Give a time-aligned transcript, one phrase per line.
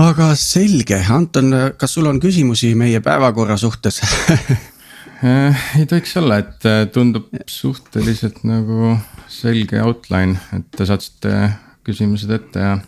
[0.00, 4.00] aga selge, Anton, kas sul on küsimusi meie päevakorra suhtes
[5.24, 8.94] Äh, ei tohiks olla, et äh, tundub suhteliselt nagu
[9.28, 11.34] selge outline, et te saatsite
[11.84, 12.78] küsimused ette ja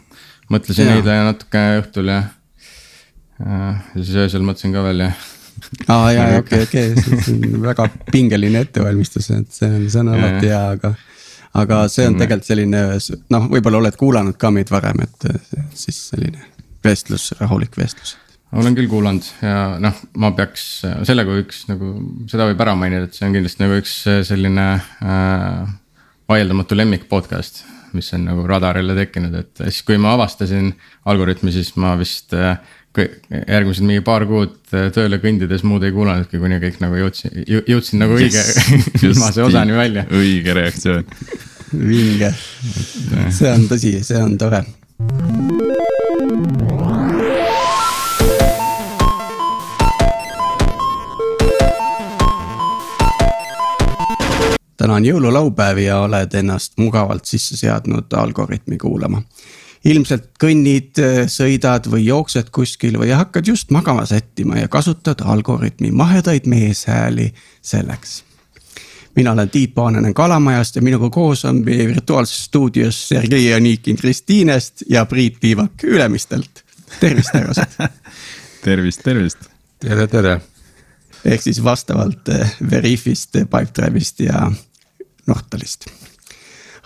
[0.53, 2.23] mõtlesin neile natuke õhtul ja.
[3.41, 3.61] ja
[3.99, 5.11] siis öösel mõtlesin ka veel ja.
[5.93, 6.97] aa jaa, okei, okei,
[7.69, 10.95] väga pingeline ettevalmistus, et see on, see on alati hea, aga.
[11.65, 12.85] aga see on tegelikult selline
[13.37, 15.29] noh, võib-olla oled kuulanud ka meid varem, et
[15.77, 16.52] siis selline
[16.85, 18.17] vestlus, rahulik vestlus
[18.53, 20.65] olen küll kuulanud ja noh, ma peaks
[21.09, 21.95] selle kui üks nagu,
[22.29, 23.95] seda võib ära mainida, et see on kindlasti nagu üks
[24.29, 25.71] selline äh,
[26.29, 27.65] vaieldamatu lemmik podcast.
[27.93, 30.71] mis on nagu radarile tekkinud, et siis kui ma avastasin
[31.13, 32.55] Algorütmi, siis ma vist äh,
[32.97, 38.01] järgmised mingi paar kuud äh, tööle kõndides muud ei kuulanudki, kuni kõik nagu jõudsin, jõudsin
[38.05, 38.45] nagu õige
[39.01, 40.07] viimase osani välja.
[40.09, 41.05] õige reaktsioon.
[41.73, 42.33] vinge,
[43.33, 44.65] see on tõsi, see on tore.
[54.83, 59.23] Täna on jõululaupäev ja oled ennast mugavalt sisse seadnud Algorütmi kuulama.
[59.85, 66.47] ilmselt kõnnid, sõidad või jooksed kuskil või hakkad just magama sättima ja kasutad Algorütmi mahedaid
[66.47, 67.33] meeshääli
[67.63, 68.23] selleks
[69.17, 74.83] mina olen Tiit Paananen Kalamajast ja minuga koos on meie virtuaalses stuudios Sergei Anikin Kristiinest
[74.91, 76.65] ja Priit Tiivak Ülemistelt.
[77.01, 77.65] tervist, härrased.
[78.65, 79.39] tervist, tervist.
[79.81, 80.41] tere, tere.
[81.25, 84.51] ehk siis vastavalt eh, Veriffist, Pipedrive'ist ja
[85.27, 85.87] Nortalist.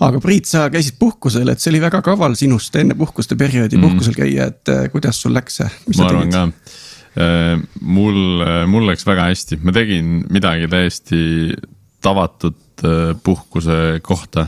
[0.01, 3.83] aga Priit, sa käisid puhkusel, et see oli väga kaval sinust enne puhkuste perioodi mm.
[3.83, 5.63] puhkusel käia, et eh, kuidas sul läks?
[5.97, 6.49] ma arvan ka
[7.81, 11.23] mul, mul läks väga hästi, ma tegin midagi täiesti
[12.07, 14.47] tavatut äh, puhkuse kohta.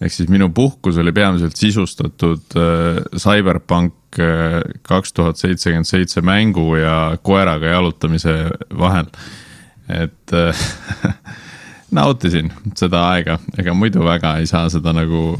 [0.00, 6.76] ehk siis minu puhkus oli peamiselt sisustatud äh, CyberPunk äh, kaks tuhat seitsekümmend seitse mängu
[6.76, 8.34] ja koeraga jalutamise
[8.78, 9.10] vahel.
[9.88, 10.32] et
[11.98, 15.34] nautisin seda aega, ega muidu väga ei saa seda nagu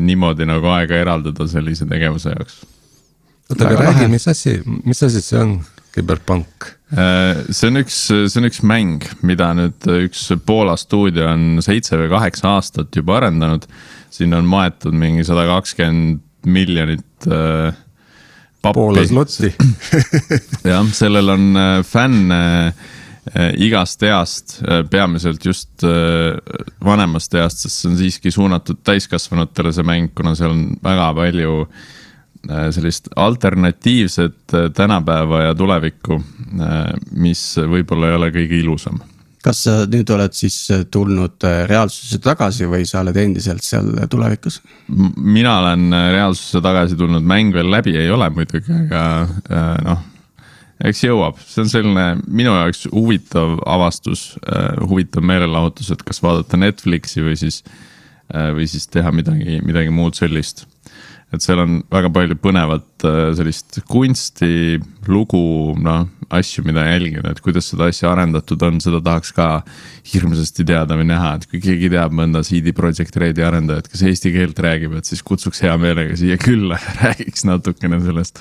[0.00, 2.60] niimoodi nagu aega eraldada sellise tegevuse jaoks.
[3.50, 5.56] oota, aga räägi, mis asi, mis asi see on,
[5.92, 6.72] Cyberpunk?
[6.92, 12.10] see on üks, see on üks mäng, mida nüüd üks Poola stuudio on seitse või
[12.12, 13.64] kaheksa aastat juba arendanud.
[14.12, 17.74] sinna on maetud mingi sada kakskümmend miljonit äh,
[18.62, 19.50] Poola slotti
[20.70, 24.60] jah, sellel on äh, fänne äh, igast east,
[24.90, 25.82] peamiselt just
[26.84, 31.56] vanemast east, sest see on siiski suunatud täiskasvanutele, see mäng, kuna seal on väga palju
[32.48, 36.18] sellist alternatiivset tänapäeva ja tulevikku,
[37.14, 39.00] mis võib-olla ei ole kõige ilusam.
[39.42, 40.56] kas sa nüüd oled siis
[40.90, 44.60] tulnud reaalsusse tagasi või sa oled endiselt seal tulevikus?
[45.16, 49.04] mina olen reaalsusse tagasi tulnud, mäng veel läbi ei ole muidugi, aga
[49.86, 50.08] noh
[50.82, 54.32] eks jõuab, see on selline minu jaoks huvitav avastus,
[54.88, 57.62] huvitav meelelahutus, et kas vaadata Netflixi või siis,
[58.32, 60.66] või siis teha midagi, midagi muud sellist
[61.32, 63.06] et seal on väga palju põnevat
[63.36, 64.78] sellist kunsti,
[65.08, 65.40] lugu,
[65.80, 69.46] noh, asju, mida jälgida, et kuidas seda asja arendatud on, seda tahaks ka
[70.12, 74.32] hirmsasti teada või näha, et kui keegi teab mõnda CD Projekt Redi arendajat, kes eesti
[74.34, 78.40] keelt räägib, et siis kutsuks hea meelega siia külla ja räägiks natukene sellest.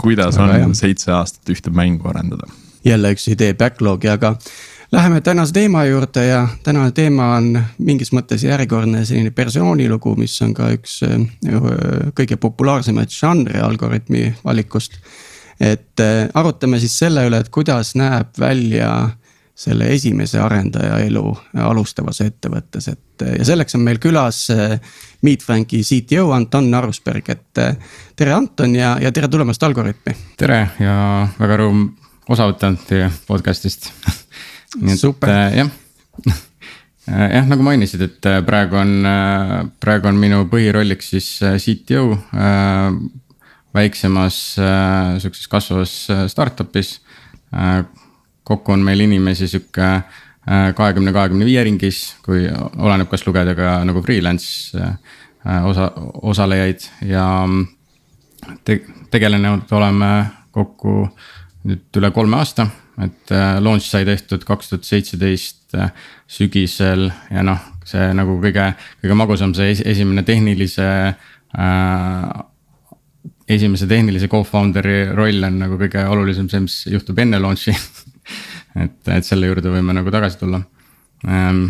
[0.00, 2.48] kuidas on seitse aastat ühte mängu arendada.
[2.84, 4.36] jälle üks idee backlogi, aga
[4.92, 10.52] Läheme tänase teema juurde ja tänane teema on mingis mõttes järjekordne selline persoonilugu, mis on
[10.54, 10.98] ka üks
[12.14, 14.98] kõige populaarsemaid žanre Algorütmi valikust.
[15.60, 16.00] et
[16.34, 19.10] arutame siis selle üle, et kuidas näeb välja
[19.54, 24.48] selle esimese arendaja elu alustavas ettevõttes, et ja selleks on meil külas
[25.22, 27.62] Meet Franki CTO Anton Arusberg, et
[28.16, 30.16] tere, Anton ja, ja tere tulemast Algorütmi.
[30.36, 31.86] tere ja väga rõõm
[32.28, 33.90] osa võtta teie podcast'ist
[34.80, 35.30] nii et Super.
[35.30, 35.70] äh, jah
[37.06, 38.94] jah, nagu mainisid, et äh, praegu on,
[39.82, 42.96] praegu on minu põhirolliks siis äh, CTO äh,
[43.74, 47.00] väiksemas äh, sihukeses kasvavas äh, startup'is
[47.54, 47.84] äh,.
[48.44, 50.02] kokku on meil inimesi sihuke
[50.76, 52.42] kahekümne, kahekümne viie ringis, kui
[52.76, 55.86] oleneb, kas lugeda ka nagu freelance äh, osa,
[56.22, 57.24] osalejaid ja
[58.64, 60.10] te, tegelenud oleme
[60.52, 61.06] kokku
[61.64, 62.68] nüüd üle kolme aasta
[63.02, 65.90] et äh, launch sai tehtud kaks tuhat seitseteist äh,
[66.30, 68.70] sügisel ja noh, see nagu kõige,
[69.02, 70.90] kõige magusam, see esimene tehnilise
[71.58, 72.42] äh,.
[73.50, 77.74] esimese tehnilise co-founder'i roll on nagu kõige olulisem see, mis juhtub enne launch'i
[78.84, 80.62] et, et selle juurde võime nagu tagasi tulla
[81.26, 81.66] ähm,.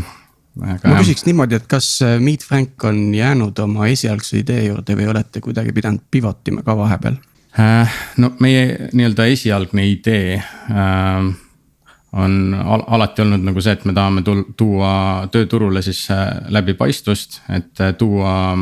[0.54, 4.94] Aga ma küsiks niimoodi, et kas äh, Meet Frank on jäänud oma esialgse idee juurde
[4.94, 7.16] või olete kuidagi pidanud pivot ima ka vahepeal?
[8.18, 11.32] No meie nii-öelda esialgne idee äh,
[12.14, 14.22] on al alati olnud nagu see, et me tahame
[14.58, 14.92] tuua
[15.34, 18.54] tööturule siis äh, läbipaistvust, et äh, tuua,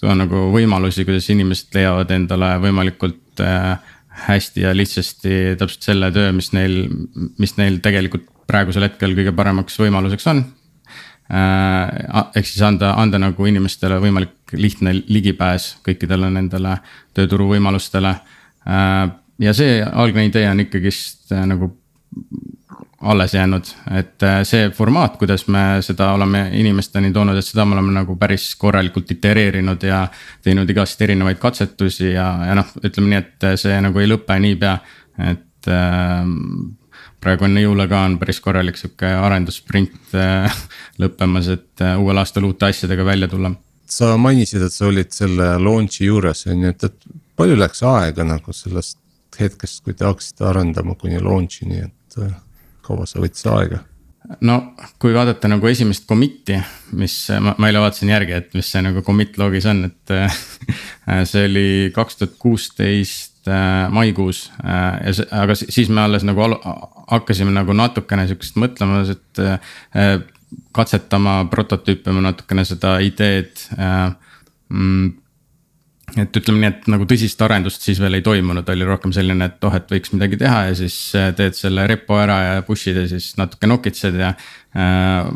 [0.00, 3.76] tuua nagu võimalusi, kuidas inimesed leiavad endale võimalikult äh,
[4.26, 6.82] hästi ja lihtsasti täpselt selle töö, mis neil,
[7.40, 10.42] mis neil tegelikult praegusel hetkel kõige paremaks võimaluseks on.
[11.30, 16.76] Ehk siis anda, anda nagu inimestele võimalik lihtne ligipääs kõikidele nendele
[17.14, 18.14] tööturu võimalustele.
[19.38, 21.70] ja see algne idee on ikkagist nagu
[23.00, 23.64] alles jäänud,
[23.96, 28.16] et äh, see formaat, kuidas me seda oleme inimesteni toonud, et seda me oleme nagu
[28.20, 30.02] päris korralikult itereerinud ja.
[30.42, 34.74] teinud igast erinevaid katsetusi ja, ja noh, ütleme nii, et see nagu ei lõpe niipea,
[35.30, 36.20] et äh,
[37.20, 40.60] praegu enne jõule ka on päris korralik sihuke arendussprint äh,
[41.02, 43.52] lõppemas, et äh, uuel aastal uute asjadega välja tulla.
[43.90, 48.24] sa mainisid, et sa olid selle launch'i juures on ju, et, et palju läks aega
[48.24, 48.98] nagu sellest
[49.40, 52.34] hetkest, kui te hakkasite arendama kuni launch'ini, et äh,
[52.86, 53.84] kaua see võttis aega?
[54.44, 54.56] No
[55.00, 56.58] kui vaadata nagu esimest commit'i,
[56.98, 60.14] mis ma, ma eile vaatasin järgi, et mis see nagu commit log'is on, et
[61.30, 66.44] see oli kaks tuhat kuusteist äh, maikuus äh, ja see, aga siis me alles nagu
[67.10, 70.20] hakkasime nagu natukene sihukest mõtlema, et äh,
[70.76, 75.19] katsetama, prototüüpima natukene seda ideed mm,
[76.18, 79.66] et ütleme nii, et nagu tõsist arendust siis veel ei toimunud, oli rohkem selline, et
[79.66, 83.06] oh, et võiks midagi teha ja siis äh, teed selle repo ära ja push'id ja
[83.10, 84.32] siis natuke nokitsed ja
[84.74, 85.30] äh,.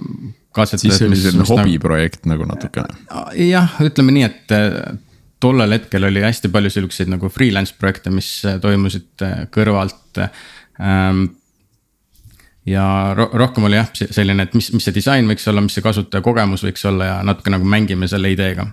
[0.75, 2.99] siis oli selline nagu- hobiprojekt nagu, natukene.
[3.11, 4.99] Äh, jah, ütleme nii, et äh,
[5.43, 8.31] tollel hetkel oli hästi palju siukseid nagu freelance projekte, mis
[8.63, 9.25] toimusid
[9.55, 11.27] kõrvalt ähm,
[12.67, 12.85] ja
[13.17, 16.65] ro rohkem oli jah, selline, et mis, mis see disain võiks olla, mis see kasutajakogemus
[16.65, 18.67] võiks olla ja natuke nagu mängime selle ideega.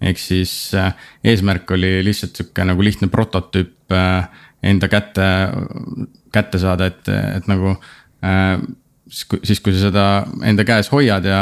[0.00, 0.92] ehk siis äh,
[1.24, 4.28] eesmärk oli lihtsalt sihuke nagu lihtne prototüüp äh,
[4.62, 5.24] enda kätte,
[6.32, 7.76] kätte saada, et, et nagu
[8.26, 8.60] äh,
[9.08, 10.04] siis kui, sa seda
[10.44, 11.40] enda käes hoiad ja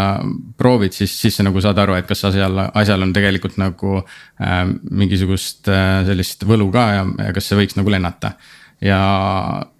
[0.58, 4.62] proovid, siis, siis sa nagu saad aru, et kas asjal, asjal on tegelikult nagu äh,
[4.90, 8.36] mingisugust äh, sellist võlu ka ja, ja kas see võiks nagu lennata
[8.84, 9.00] ja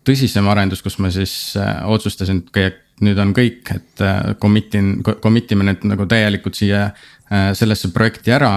[0.07, 4.95] tõsisem arendus, kus ma siis äh, otsustasin, et nüüd on kõik, et äh, commit in,
[5.05, 8.57] commit ime need nagu täielikult siia äh, sellesse projekti ära.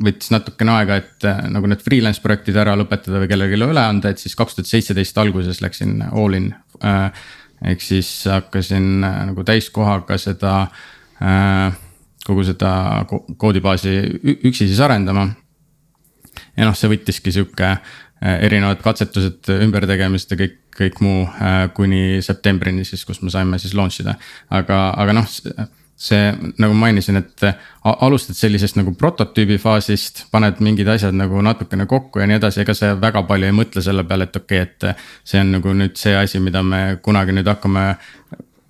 [0.00, 4.22] võttis natukene aega, et nagu need freelance projektid ära lõpetada või kellelegi üle anda, et
[4.22, 6.54] siis kaks tuhat seitseteist alguses läksin all in.
[7.60, 10.54] ehk siis hakkasin nagu täiskohaga seda,
[12.24, 12.72] kogu seda
[13.36, 13.94] koodibaasi
[14.48, 15.28] üksi siis arendama.
[16.56, 22.22] ja noh, see võttiski sihuke Äh, erinevad katsetused, ümbertegemised ja kõik, kõik muu äh, kuni
[22.24, 24.16] septembrini siis, kus me saime siis launch ida.
[24.50, 25.28] aga, aga noh,
[25.98, 26.30] see
[26.62, 27.44] nagu mainisin, et
[27.82, 32.74] alustad sellisest nagu prototüübi faasist, paned mingid asjad nagu natukene kokku ja nii edasi, ega
[32.76, 35.08] sa väga palju ei mõtle selle peale, et okei okay,, et.
[35.26, 37.88] see on nagu nüüd see asi, mida me kunagi nüüd hakkame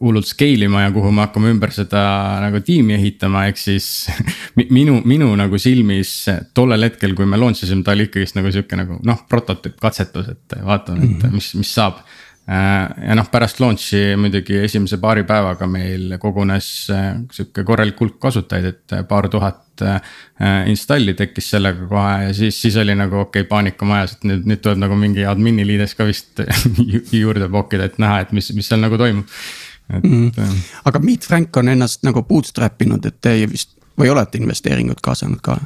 [0.01, 2.03] hullult scale ima ja kuhu me hakkame ümber seda
[2.43, 3.89] nagu tiimi ehitama, ehk siis
[4.77, 6.13] minu, minu nagu silmis
[6.55, 10.33] tollel hetkel, kui me launch isime, ta oli ikkagist nagu sihuke nagu noh, prototüüp, katsetus,
[10.37, 11.37] et vaatame, et mhm.
[11.39, 12.03] mis, mis saab.
[12.49, 18.17] Äh, ja noh, pärast launch'i muidugi esimese paari päevaga meil kogunes äh, sihuke korralik hulk
[18.23, 19.65] kasutajaid, et paar tuhat
[20.67, 24.49] installi tekkis sellega kohe ja siis, siis oli nagu okei okay,, paanika majas, et nüüd,
[24.51, 26.43] nüüd tuleb nagu mingi admin'i liides ka vist
[27.21, 29.31] juurde pookida, et näha, et mis, mis seal nagu toimub
[29.91, 30.55] et mm..
[30.85, 35.43] aga Meet Frank on ennast nagu bootstrap inud, et teie vist või olete investeeringut kaasanud
[35.45, 35.59] ka?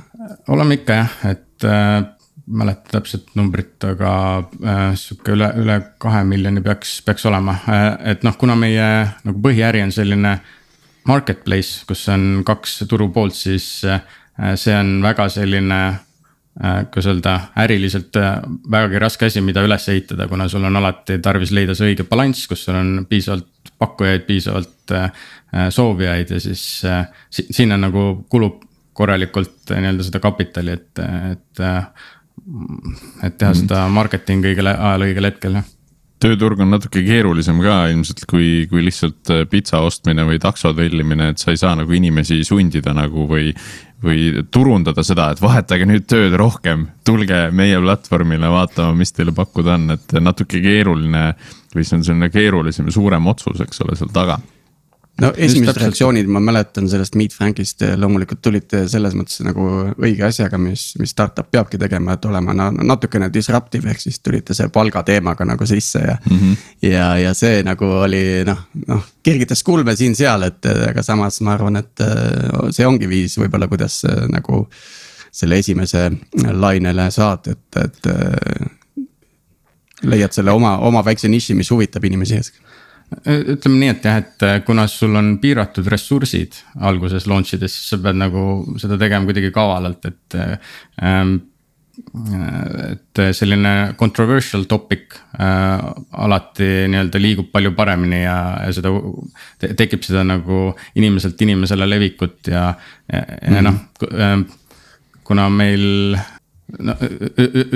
[0.48, 2.04] oleme ikka jah, et äh,
[2.46, 7.86] mäleta täpset numbrit, aga äh, sihuke üle, üle kahe miljoni peaks, peaks olema äh,.
[8.14, 8.88] et noh, kuna meie
[9.24, 10.36] nagu põhiäri on selline
[11.08, 14.02] marketplace, kus on kaks turupoolt, siis äh,
[14.56, 15.82] see on väga selline
[16.60, 18.34] kuidas öelda, äriliselt äh,
[18.70, 22.44] vägagi raske asi, mida üles ehitada, kuna sul on alati tarvis leida see õige balanss,
[22.48, 25.24] kus sul on piisavalt pakkujaid, piisavalt äh,
[25.72, 28.60] soovijaid ja siis äh, sinna nagu kulub
[28.92, 31.64] korralikult äh, nii-öelda seda kapitali, et, et.
[33.22, 33.58] et teha mhm.
[33.60, 35.70] seda marketingi õigel ajal, õigel hetkel, jah
[36.22, 41.42] tööturg on natuke keerulisem ka ilmselt kui, kui lihtsalt pitsa ostmine või takso tellimine, et
[41.42, 43.54] sa ei saa nagu inimesi sundida nagu või.
[44.02, 49.76] või turundada seda, et vahetage nüüd tööd rohkem, tulge meie platvormile vaatama, mis teile pakkuda
[49.76, 51.36] on, et natuke keeruline
[51.70, 54.40] või see on selline keerulisem ja suurem otsus, eks ole, seal taga
[55.20, 60.58] no esimesed reaktsioonid, ma mäletan sellest Meet Frankist loomulikult tulite selles mõttes nagu õige asjaga,
[60.60, 65.46] mis, mis startup peabki tegema, et olema no, natukene disruptive, ehk siis tulite selle palgateemaga
[65.48, 66.38] nagu sisse ja mm.
[66.38, 66.56] -hmm.
[66.88, 71.76] ja, ja see nagu oli noh, noh kergitas kulme siin-seal, et aga samas ma arvan,
[71.76, 72.04] et
[72.70, 74.02] see ongi viis võib-olla, kuidas
[74.32, 74.66] nagu
[75.32, 76.10] selle esimese
[76.52, 78.06] lainele saad, et, et
[80.02, 82.40] leiad selle oma, oma väikse niši, mis huvitab inimesi
[83.28, 87.92] ütleme nii, et jah, et äh, kuna sul on piiratud ressursid alguses launch ides, siis
[87.92, 88.42] sa pead nagu
[88.80, 90.38] seda tegema kuidagi kavalalt, et
[91.02, 91.40] ähm,
[91.92, 95.82] et selline controversial topic äh,
[96.24, 98.94] alati nii-öelda liigub palju paremini ja, ja seda
[99.60, 102.70] te, tekib seda nagu inimeselt inimesele levikut ja,
[103.12, 103.62] ja, ja mm -hmm.
[103.68, 103.76] noh
[104.08, 104.44] äh,.
[105.24, 106.16] kuna meil
[106.78, 106.96] no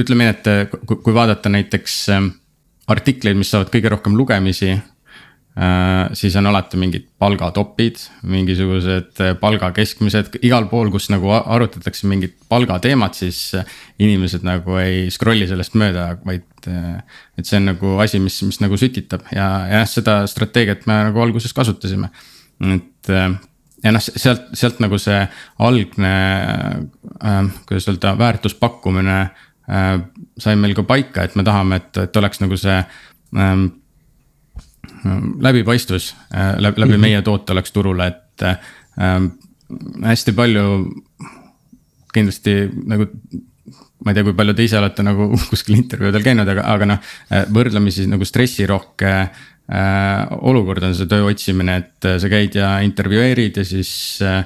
[0.00, 2.30] ütleme nii, et kui vaadata näiteks äh,
[2.86, 4.95] artikleid, mis saavad kõige rohkem lugemisi Äh,
[6.12, 7.96] siis on alati mingid palgatopid,
[8.28, 15.06] mingisugused äh, palgakeskmised, igal pool, kus nagu arutatakse mingit palgateemat, siis äh, inimesed nagu ei
[15.12, 16.44] scroll'i sellest mööda, vaid.
[16.66, 21.20] et see on nagu asi, mis, mis nagu sütitab ja, ja seda strateegiat me nagu
[21.22, 22.08] alguses kasutasime,
[22.74, 23.12] et
[23.86, 25.18] ja noh, sealt, sealt nagu see
[25.62, 26.12] algne
[27.22, 29.90] äh,, kuidas öelda, väärtuspakkumine äh,
[30.42, 33.54] sai meil ka paika, et me tahame, et, et oleks nagu see äh,
[35.40, 37.00] läbipaistvus äh, läbi, läbi mm -hmm.
[37.00, 38.56] meie toote oleks turule, et äh,
[40.04, 40.64] hästi palju
[42.14, 43.06] kindlasti nagu
[44.04, 47.12] ma ei tea, kui palju te ise olete nagu kuskil intervjuudel käinud, aga, aga noh,
[47.32, 52.76] äh, võrdlemisi nagu stressirohke äh, olukord on see töö otsimine, et äh, sa käid ja
[52.86, 54.44] intervjueerid ja siis äh,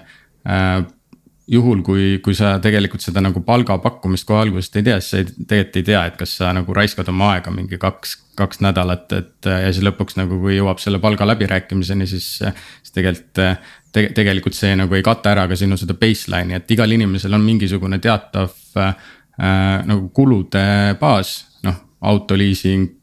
[1.51, 5.27] juhul, kui, kui sa tegelikult seda nagu palgapakkumist kohe algusest ei tea, siis sa ei,
[5.51, 9.49] tegelikult ei tea, et kas sa nagu raiskad oma aega mingi kaks, kaks nädalat, et.
[9.51, 14.07] ja siis lõpuks nagu, kui jõuab selle palga läbirääkimiseni, siis, siis tegelikult te,.
[14.15, 17.99] tegelikult see nagu ei kata ära ka sinu seda baseline'i, et igal inimesel on mingisugune
[18.03, 18.95] teatav äh,
[19.41, 20.65] nagu kulude
[21.01, 22.95] baas, noh autoliising,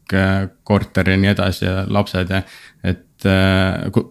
[0.66, 2.40] korter ja nii edasi ja lapsed ja,
[2.82, 3.07] et Äh,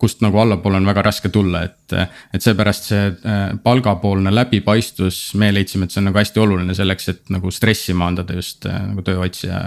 [0.01, 1.95] kust nagu allapoole on väga raske tulla, et.
[2.33, 7.09] et seepärast see äh, palgapoolne läbipaistvus, me leidsime, et see on nagu hästi oluline selleks,
[7.13, 9.63] et nagu stressi maandada just nagu tööotsija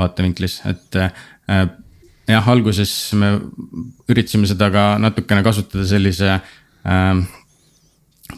[0.00, 1.00] vaatevinklis, et
[2.30, 3.34] jah, alguses me
[4.10, 7.22] üritasime seda ka natukene kasutada sellise äh,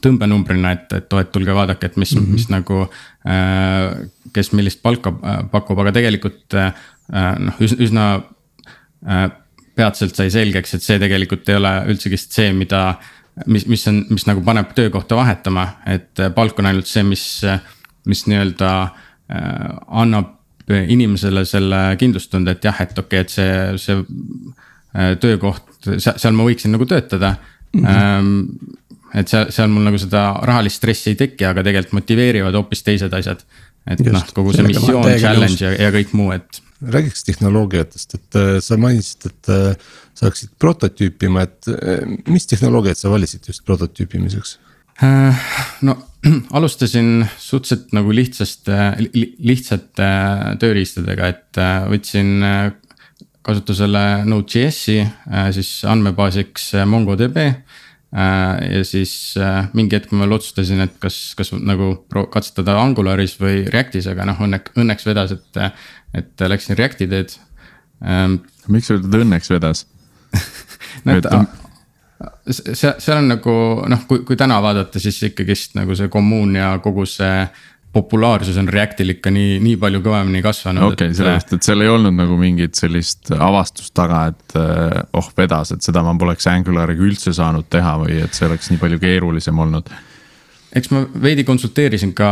[0.03, 2.33] tõmbenumbrina, et, et oo, et tulge vaadake, et mis mm, -hmm.
[2.33, 2.89] mis nagu
[3.27, 4.09] äh,.
[4.33, 5.13] kes millist palka
[5.51, 6.73] pakub, aga tegelikult äh,
[7.39, 8.23] noh, üsna
[9.07, 9.29] äh,
[9.77, 12.83] peatselt sai selgeks, et see tegelikult ei ole üldsegi see, mida.
[13.47, 17.25] mis, mis on, mis nagu paneb töökohta vahetama, et palk on ainult see, mis,
[18.09, 20.39] mis nii-öelda äh, annab
[20.69, 23.97] inimesele selle kindlustunde, et jah, et okei okay,, et see, see
[24.95, 27.35] äh, töökoht, seal ma võiksin nagu töötada
[27.73, 27.85] mm.
[27.85, 28.77] -hmm.
[29.21, 33.13] et seal, seal mul nagu seda rahalist stressi ei teki, aga tegelikult motiveerivad hoopis teised
[33.13, 33.43] asjad.
[33.87, 38.59] et noh, kogu see missioon, challenge ja, ja kõik muu, et räägiks tehnoloogiatest, et äh,
[38.61, 39.77] sa mainisid, et äh,
[40.15, 44.59] sa hakkasid prototüüpima, et äh, mis tehnoloogiat sa valisid just prototüüpimiseks?
[45.83, 45.95] no
[46.57, 50.09] alustasin suhteliselt nagu lihtsaste li,, lihtsate
[50.63, 51.61] tööriistadega, et
[51.91, 52.45] võtsin
[53.43, 55.01] kasutusele Node.js-i,
[55.57, 57.41] siis andmebaasiks MongoDB.
[58.13, 59.13] Ja siis
[59.73, 61.95] mingi hetk ma veel otsustasin, et kas, kas nagu
[62.33, 65.63] katsetada Angularis või Reactis, aga noh, õnneks, õnneks vedas, et
[66.13, 67.33] et läksin Reacti teed
[68.05, 68.43] ähm,.
[68.69, 69.87] miks sa ütled õnneks vedas
[71.07, 71.29] no et
[72.51, 73.55] seal, seal on nagu
[73.91, 77.47] noh, kui, kui täna vaadata, siis ikkagist nagu see kommuun ja kogu see
[77.93, 80.87] populaarsus on Reactil ikka nii, nii palju kõvemini kasvanud.
[80.93, 85.29] okei okay,, sellepärast, et seal ei olnud nagu mingit sellist avastust taga, et eh, oh
[85.37, 89.01] vedas, et seda ma poleks Angulariga üldse saanud teha või et see oleks nii palju
[89.03, 89.93] keerulisem olnud
[90.73, 92.31] eks ma veidi konsulteerisin ka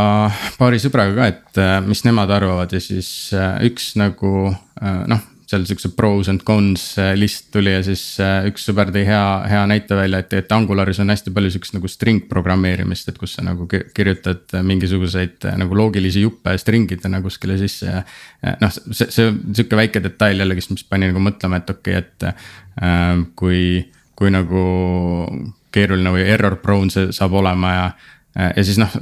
[0.57, 4.49] paari sõbraga ka, et äh, mis nemad arvavad ja siis äh, üks nagu
[4.81, 6.83] noh seal siukse pros and cons
[7.19, 8.03] list tuli ja siis
[8.47, 11.91] üks sõber tõi hea, hea näite välja, et, et Angularis on hästi palju siukest nagu
[11.91, 18.03] string programmeerimist, et kus sa nagu kirjutad mingisuguseid nagu loogilisi juppe string'idena kuskile sisse ja.
[18.61, 22.81] noh, see, see sihuke väike detail jällegist, mis pani nagu mõtlema, et okei okay,, et
[22.87, 23.61] äh, kui,
[24.15, 24.63] kui nagu
[25.71, 27.85] keeruline või error prone see saab olema ja
[28.39, 28.93] Äh, ja siis noh,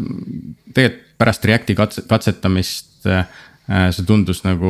[0.74, 3.25] tegelikult pärast Reacti katse, katsetamist äh,
[3.69, 4.69] see tundus nagu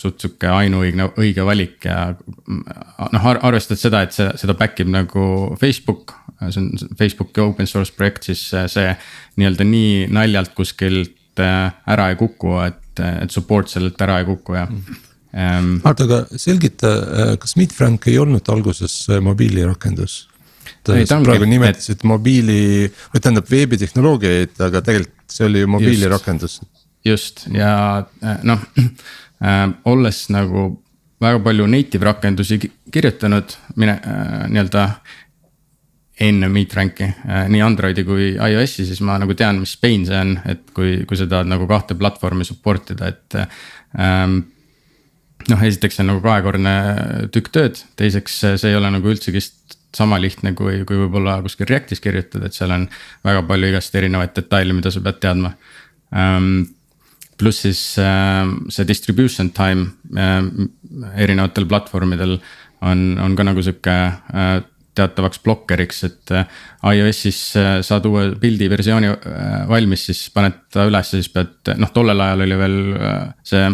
[0.00, 5.22] suht sihuke ainuõigne, õige valik ja noh, arvestades seda, et see, seda back ib nagu
[5.60, 6.12] Facebook.
[6.50, 8.92] see on Facebooki open source projekt, siis see
[9.40, 14.58] nii-öelda nii naljalt kuskilt äh, ära ei kuku, et, et support sellelt ära ei kuku
[14.58, 15.80] ja mm..
[15.82, 16.92] oota, aga selgita,
[17.40, 20.26] kas Meetfrank ei olnud alguses mobiilirakendus?
[20.84, 22.04] sa praegu nimetasid et...
[22.08, 26.60] mobiili, või tähendab veebitehnoloogiaid, aga tegelikult see oli ju mobiilirakendus.
[27.04, 28.60] Just ja äh, noh
[29.44, 30.70] äh,, olles nagu
[31.20, 32.60] väga palju native rakendusi
[32.92, 34.84] kirjutanud, mine äh, nii-öelda
[36.20, 40.36] enne MeetRanki äh, nii Androidi kui iOS-i, siis ma nagu tean, mis pain see on,
[40.50, 43.38] et kui, kui sa tahad nagu kahte platvormi support ida, et
[43.98, 44.40] ähm,
[45.50, 46.74] noh, esiteks see on nagu kahekordne
[47.34, 49.42] tükk tööd, teiseks see ei ole nagu üldsegi
[49.94, 52.88] sama lihtne kui, kui võib-olla kuskil Reactis kirjutada, et seal on
[53.26, 55.54] väga palju igast erinevaid detaile, mida sa pead teadma
[56.14, 56.66] ähm,.
[57.38, 60.42] Pluss siis äh, see distribution time äh,
[61.22, 62.38] erinevatel platvormidel
[62.82, 63.94] on, on ka nagu sihuke
[64.34, 64.58] äh,
[64.98, 66.60] teatavaks blokkeriks, et äh,
[66.94, 71.92] iOS-is äh, saad uue pildi versiooni äh, valmis, siis paned ta üles, siis pead, noh,
[71.94, 72.78] tollel ajal oli veel
[73.46, 73.66] see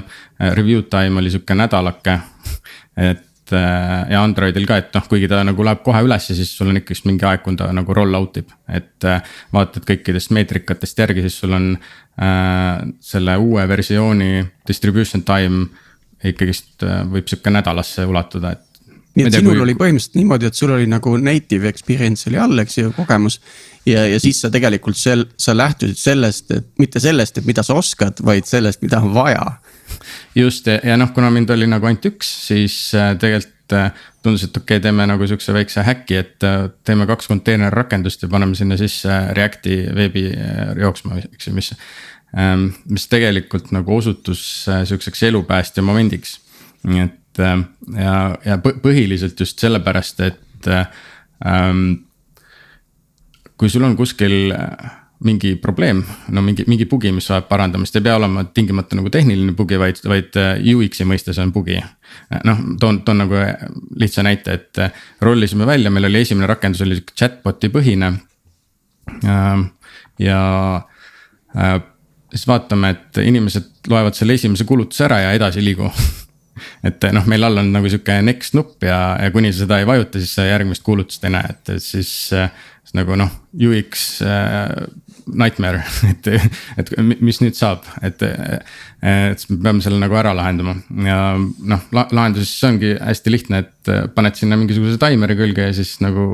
[0.59, 2.18] review time oli sihuke nädalake.
[3.11, 6.80] et ja Androidil ka, et noh, kuigi ta nagu läheb kohe ülesse, siis sul on
[6.80, 9.08] ikkagist mingi aeg, kui ta nagu roll out ib, et
[9.52, 15.66] vaatad kõikidest meetrikatest järgi, siis sul on äh, selle uue versiooni distribution time
[16.24, 18.74] ikkagist võib sihuke nädalasse ulatuda, et
[19.14, 19.62] nii et sinul kui...
[19.62, 23.38] oli põhimõtteliselt niimoodi, et sul oli nagu native experience oli all, eks ju, kogemus.
[23.86, 27.76] ja, ja siis sa tegelikult sel-, sa lähtusid sellest, et mitte sellest, et mida sa
[27.78, 29.44] oskad, vaid sellest, mida on vaja.
[30.34, 34.56] Just ja, noh, kuna mind oli nagu ainult üks, siis äh, tegelikult äh, tundus, et
[34.56, 38.78] okei okay,, teeme nagu sihukese väikse häki, et äh, teeme kaks konteinerrakendust ja paneme sinna
[38.80, 40.26] sisse Reacti veebi
[40.80, 41.74] jooksma, eks ju, mis.
[42.34, 46.40] Ähm, mis tegelikult nagu osutus sihukeseks elupäästja momendiks,
[46.98, 51.84] et ja, ja põhiliselt just sellepärast, et ähm,
[53.54, 54.50] kui sul on kuskil
[55.25, 56.02] mingi probleem,
[56.37, 60.00] no mingi, mingi bugi, mis vajab parandamist, ei pea olema tingimata nagu tehniline bugi, vaid,
[60.09, 61.78] vaid äh, UX-i mõistes on bugi.
[62.45, 63.40] noh, toon, toon nagu
[64.00, 68.12] lihtsa näite, et rollisime välja, meil oli esimene rakendus oli sihuke chatbot'i põhine.
[70.23, 70.40] Ja
[72.35, 75.88] siis vaatame, et inimesed loevad selle esimese kulutuse ära ja edasi ei liigu
[76.88, 79.88] et noh, meil all on nagu sihuke next nupp ja, ja kuni sa seda ei
[79.88, 84.71] vajuta, siis sa järgmist kuulutust ei näe, et siis, siis nagu noh, UX äh,
[85.31, 86.28] nightmare, et,
[86.81, 86.90] et
[87.21, 88.23] mis nüüd saab, et.
[88.25, 90.73] et siis me peame selle nagu ära lahendama
[91.04, 95.98] ja noh, lahendus siis ongi hästi lihtne, et paned sinna mingisuguse taimeri külge ja siis
[96.01, 96.25] nagu.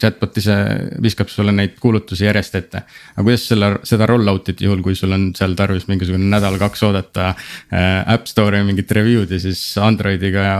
[0.00, 0.54] Chatbot ise
[1.02, 2.82] viskab sulle neid kuulutusi järjest ette.
[3.16, 7.32] aga kuidas selle, seda roll out'id juhul, kui sul on seal tarvis mingisugune nädal-kaks oodata
[7.32, 7.88] äh,.
[8.14, 10.58] App Store'i mingit review'd ja siis Androidiga ja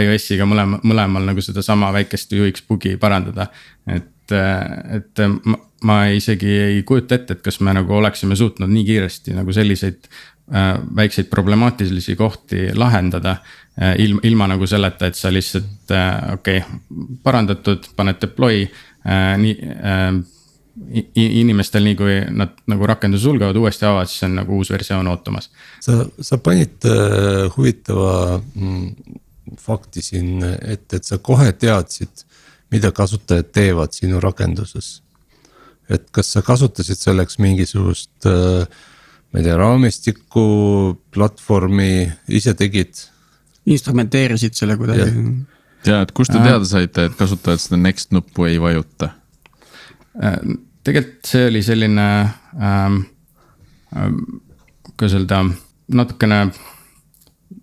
[0.00, 3.48] iOS-iga mõlema, mõlemal nagu sedasama väikest UX bugi parandada.
[3.86, 8.84] et, et ma, ma isegi ei kujuta ette, et kas me nagu oleksime suutnud nii
[8.88, 13.36] kiiresti nagu selliseid äh, väikseid problemaatilisi kohti lahendada
[13.80, 13.94] äh,.
[14.04, 16.78] ilma, ilma nagu selleta, et sa lihtsalt äh, okei okay,,
[17.22, 20.08] parandatud, paned deploy äh, nii äh,
[21.16, 25.48] inimestel, nii kui nad nagu rakenduse sulgevad, uuesti avavad, siis on nagu uus versioon ootamas.
[25.80, 29.14] sa, sa panid äh, huvitava mm,
[29.62, 32.26] fakti siin ette, et sa kohe teadsid
[32.70, 35.02] mida kasutajad teevad sinu rakenduses.
[35.92, 38.66] Et kas sa kasutasid selleks mingisugust, äh,
[39.32, 40.46] ma ei tea, raamistikku,
[41.14, 43.06] platvormi, ise tegid?
[43.66, 45.10] instrumenteerisid selle kuidagi.
[45.88, 49.10] ja, et kust te teada saite, et kasutajad seda next nuppu ei vajuta?
[50.22, 50.38] Äh,
[50.86, 52.06] tegelikult see oli selline
[52.62, 53.00] ähm,
[54.96, 55.44] kuidas öelda,
[55.92, 56.50] natukene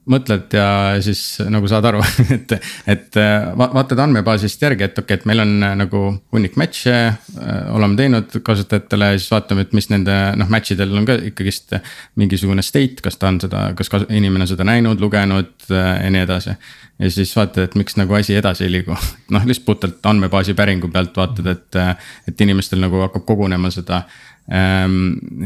[0.10, 0.68] mõtled ja
[1.04, 2.02] siis nagu saad aru,
[2.36, 2.56] et,
[2.90, 3.20] et
[3.58, 6.02] va vaatad andmebaasist järgi, et okei okay,, et meil on äh, nagu
[6.34, 7.52] hunnik match'e äh,.
[7.74, 11.78] oleme teinud kasutajatele ja siis vaatame, et mis nende noh, match idel on ka ikkagist
[12.20, 16.58] mingisugune state, kas ta on seda, kas inimene seda näinud, lugenud äh, ja nii edasi.
[17.00, 18.98] ja siis vaatad, et miks nagu asi edasi ei liigu,
[19.34, 21.82] noh lihtsalt puhtalt andmebaasi päringu pealt vaatad, et,
[22.28, 24.04] et inimestel nagu hakkab kogunema seda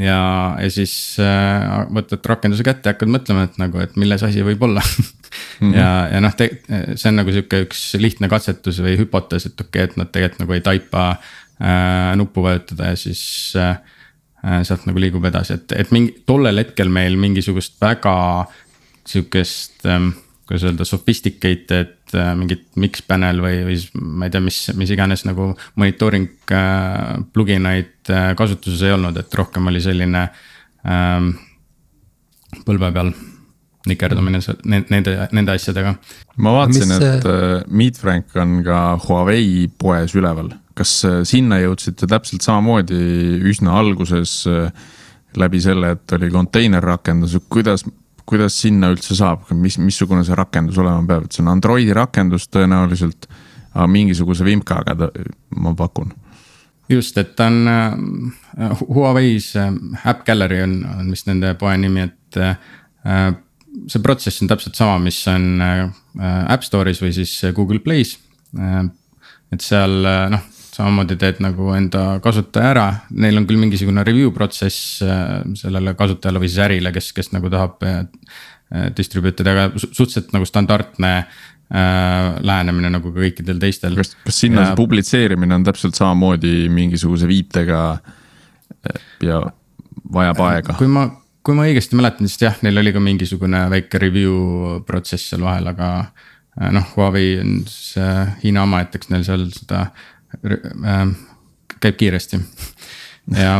[0.01, 0.21] ja,
[0.57, 4.63] ja siis äh, võtad rakenduse kätte ja hakkad mõtlema, et nagu, et milles asi võib
[4.65, 5.03] olla mm.
[5.59, 5.75] -hmm.
[5.77, 9.91] ja, ja noh, see on nagu sihuke üks lihtne katsetus või hüpotees, et okei okay,,
[9.91, 13.21] et nad tegelikult nagu ei taipa äh, nuppu vajutada ja siis
[13.55, 13.77] äh,
[14.43, 14.63] äh,.
[14.63, 18.15] sealt nagu liigub edasi, et, et mingi tollel hetkel meil mingisugust väga
[19.07, 20.15] sihukest ähm,
[20.47, 24.91] kuidas öelda, sophisticated äh, mingit mix panel või, või siis ma ei tea, mis, mis
[24.95, 30.27] iganes nagu monitooring äh, plugin eid äh, kasutuses ei olnud, et rohkem oli selline
[30.87, 31.33] ähm,
[32.67, 33.11] põlve peal
[33.87, 35.93] nikerdamine nende, nende asjadega.
[36.43, 42.45] ma vaatasin, et äh, Meet Frank on ka Huawei poes üleval, kas sinna jõudsite täpselt
[42.45, 42.97] samamoodi
[43.51, 44.71] üsna alguses äh,
[45.37, 47.85] läbi selle, et oli konteinerrakendus, kuidas
[48.27, 52.49] kuidas sinna üldse saab, mis, missugune see rakendus olema peab, et see on Androidi rakendus
[52.51, 53.29] tõenäoliselt.
[53.77, 54.95] aga mingisuguse vimkaga
[55.55, 56.13] ma pakun.
[56.89, 59.71] just, et ta on äh, Huawei's äh,
[60.03, 62.55] App Gallery on, on vist nende poe nimi, et äh,
[63.87, 68.17] see protsess on täpselt sama, mis on App Store'is või siis Google Play's.
[69.51, 72.87] et seal noh, samamoodi teed nagu enda kasutaja ära,
[73.17, 75.01] neil on küll mingisugune review protsess
[75.57, 77.81] sellele kasutajale või siis ärile, kes, kes nagu tahab
[78.97, 83.95] distribute ida, aga suhteliselt nagu standardne äh, lähenemine nagu ka kõikidel teistel.
[83.99, 87.81] kas, kas sinna ja, see publitseerimine on täpselt samamoodi mingisuguse viitega
[89.23, 89.41] ja
[90.13, 90.77] vajab aega?
[90.79, 91.07] kui ma,
[91.43, 95.67] kui ma õigesti mäletan, siis jah, neil oli ka mingisugune väike review protsess seal vahel,
[95.73, 100.05] aga äh, noh, Huawei on siis äh, Hiina oma, et eks neil seal seda äh,
[101.81, 102.39] käib kiiresti
[103.37, 103.57] ja,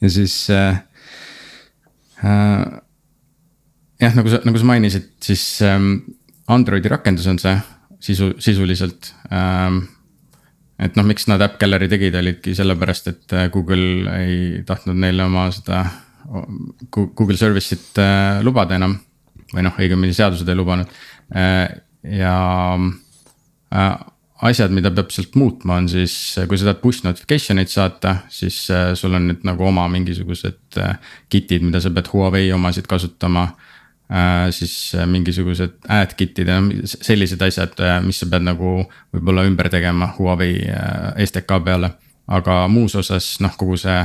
[0.00, 0.82] ja siis äh,
[2.24, 2.82] äh,
[4.02, 5.96] jah, nagu sa, nagu sa mainisid, siis ähm,
[6.50, 7.56] Androidi rakendus on see
[8.02, 9.84] sisu, sisuliselt ähm,.
[10.82, 15.26] et noh, miks nad App Gallery tegid, olidki sellepärast, et äh, Google ei tahtnud neile
[15.28, 15.84] oma seda
[16.92, 18.98] Google Service'it äh, lubada enam.
[19.52, 20.88] või noh, õigemini seadused ei lubanud
[21.36, 21.66] äh,
[22.08, 22.36] ja
[23.68, 23.90] äh,
[24.42, 26.14] asjad, mida peab sealt muutma, on siis,
[26.50, 30.80] kui sa tahad push notification eid saata, siis äh, sul on nüüd nagu oma mingisugused
[30.82, 30.96] äh,
[31.32, 34.74] kit'id, mida sa pead Huawei omasid kasutama äh, siis
[35.10, 36.58] mingisugused ad kit'id ja
[36.90, 38.80] sellised asjad, mis sa pead nagu
[39.14, 40.58] võib-olla ümber tegema Huawei
[41.28, 41.94] STK peale.
[42.32, 43.98] aga muus osas noh, kogu see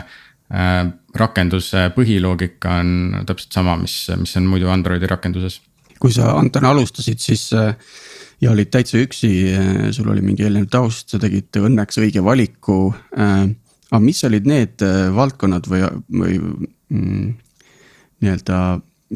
[1.18, 5.62] rakenduse põhiloogika on täpselt sama, mis, mis on muidu Androidi rakenduses.
[6.00, 7.50] kui sa, Anton, alustasid, siis
[8.42, 9.32] ja olid täitsa üksi,
[9.96, 12.94] sul oli mingi eelnev taust, sa tegid õnneks õige valiku.
[13.16, 14.84] aga mis olid need
[15.16, 16.38] valdkonnad või, või
[16.94, 17.32] mm,
[18.22, 18.60] nii-öelda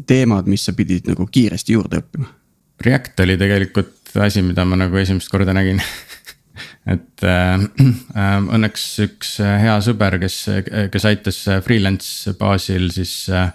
[0.06, 2.30] teemad, mis sa pidid nagu kiiresti juurde õppima?
[2.82, 5.80] React oli tegelikult asi, mida ma nagu esimest korda nägin
[6.94, 10.38] et äh, äh, õnneks üks hea sõber, kes,
[10.92, 13.52] kes aitas freelance baasil, siis äh,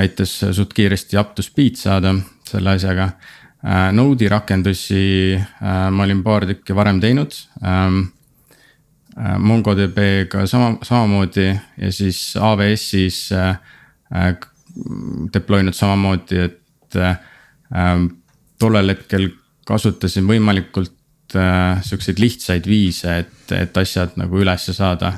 [0.00, 2.16] aitas suht kiiresti up to speed saada
[2.50, 3.36] selle asjaga äh,.
[3.92, 8.08] Node'i rakendusi äh, ma olin paar tükki varem teinud ähm,.
[9.18, 13.56] Äh, MongoDB-ga sama, samamoodi ja siis AWS-is äh,
[14.14, 14.36] äh
[15.34, 17.16] deploy inud samamoodi, et äh,
[18.62, 19.26] tollel hetkel
[19.66, 25.16] kasutasin võimalikult äh, siukseid lihtsaid viise, et, et asjad nagu ülesse saada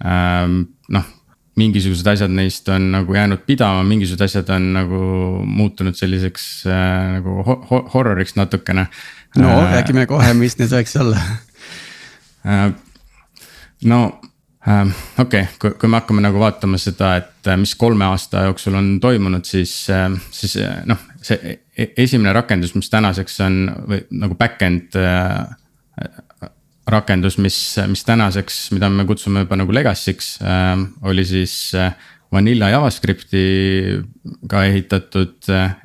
[0.00, 0.64] ähm,.
[0.88, 1.12] noh,
[1.56, 5.00] mingisugused asjad neist on nagu jäänud pidama, mingisugused asjad on nagu
[5.46, 8.86] muutunud selliseks äh, nagu ho horror'iks natukene.
[9.36, 11.20] no äh, räägime kohe, mis need võiks olla
[12.46, 12.70] äh,.
[13.84, 14.00] no
[14.68, 14.88] Ähm,
[15.18, 18.74] okei okay,, kui, kui me hakkame nagu vaatama seda, et äh, mis kolme aasta jooksul
[18.74, 24.00] on toimunud, siis, äh, siis äh, noh, see e, esimene rakendus, mis tänaseks on või
[24.18, 24.98] nagu back-end
[26.86, 27.58] rakendus, mis,
[27.90, 31.72] mis tänaseks, mida me kutsume juba nagu legacy'ks äh,, oli siis
[32.32, 35.76] Vanilla JavaScriptiga ehitatud äh,.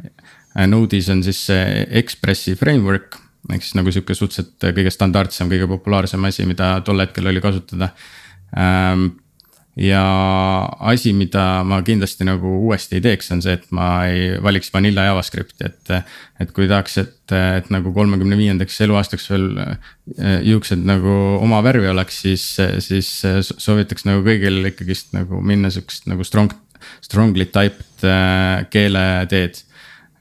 [0.67, 3.15] Node'is on siis see Expressi framework
[3.53, 7.87] ehk siis nagu sihuke suhteliselt kõige standardsem, kõige populaarsem asi, mida tol hetkel oli kasutada
[8.57, 9.05] Ähm,
[9.79, 10.03] ja
[10.91, 15.07] asi, mida ma kindlasti nagu uuesti ei teeks, on see, et ma ei valiks vanilla
[15.09, 15.95] JavaScripti, et.
[16.41, 21.91] et kui tahaks, et, et nagu kolmekümne viiendaks eluaastaks veel äh, juuksed nagu oma värvi
[21.91, 22.45] oleks, siis,
[22.81, 23.11] siis
[23.51, 26.55] soovitaks nagu kõigil ikkagist nagu minna sihukest nagu strong,
[27.05, 29.61] strongly typed äh, keeleteed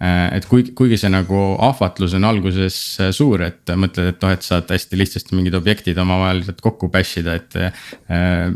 [0.00, 2.76] Äh, et kuigi, kuigi see nagu ahvatlus on alguses
[3.12, 7.36] suur, et mõtled, et noh, et saad hästi lihtsasti mingid objektid omavaheliselt kokku bash ida,
[7.36, 8.48] et äh,.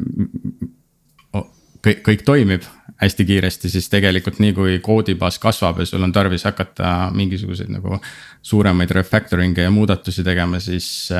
[1.84, 2.64] Kõik, kõik toimib
[3.00, 7.98] hästi kiiresti, siis tegelikult nii kui koodibaas kasvab ja sul on tarvis hakata mingisuguseid nagu
[8.42, 11.12] suuremaid refactoring'e ja muudatusi tegema, siis.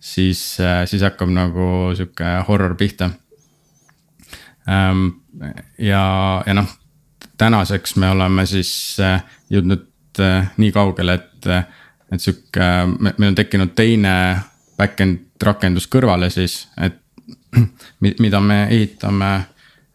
[0.00, 0.40] siis,
[0.86, 3.10] siis hakkab nagu sihuke horror pihta
[4.68, 5.08] ähm,.
[5.78, 6.68] ja, ja noh
[7.38, 11.48] tänaseks me oleme siis äh, jõudnud äh, nii kaugele, et,
[12.12, 12.68] et sihuke,
[13.00, 14.14] meil on tekkinud teine
[14.78, 17.00] back-end rakendus kõrvale siis, et
[18.24, 19.32] mida me ehitame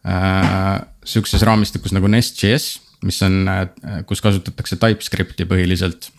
[0.02, 2.72] sihukeses raamistikus nagu Nest.js,
[3.06, 3.68] mis on äh,,
[4.10, 6.10] kus kasutatakse TypeScripti põhiliselt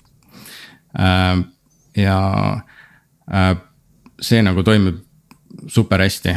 [0.99, 1.42] äh,.
[1.99, 2.18] ja
[3.27, 3.55] äh,
[4.23, 5.03] see nagu toimib
[5.68, 6.33] super hästi,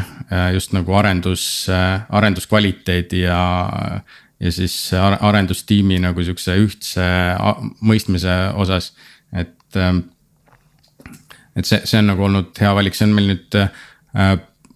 [0.54, 1.66] just nagu arendus,
[2.10, 3.40] arenduskvaliteedi ja
[4.40, 7.06] ja siis arendustiimi nagu sihukese ühtse
[7.82, 8.94] mõistmise osas,
[9.34, 9.56] et.
[11.56, 14.34] Et see, see on nagu olnud hea valik, see on meil nüüd äh,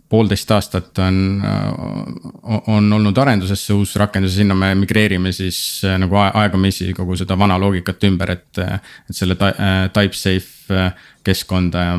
[0.09, 5.59] poolteist aastat on, äh, on olnud arenduses see uus rakendus ja sinna me migreerime siis
[5.85, 8.59] äh, nagu aegamisi kogu seda vana loogikat ümber, et.
[8.59, 10.89] et selle type safe
[11.25, 11.95] keskkonda ja,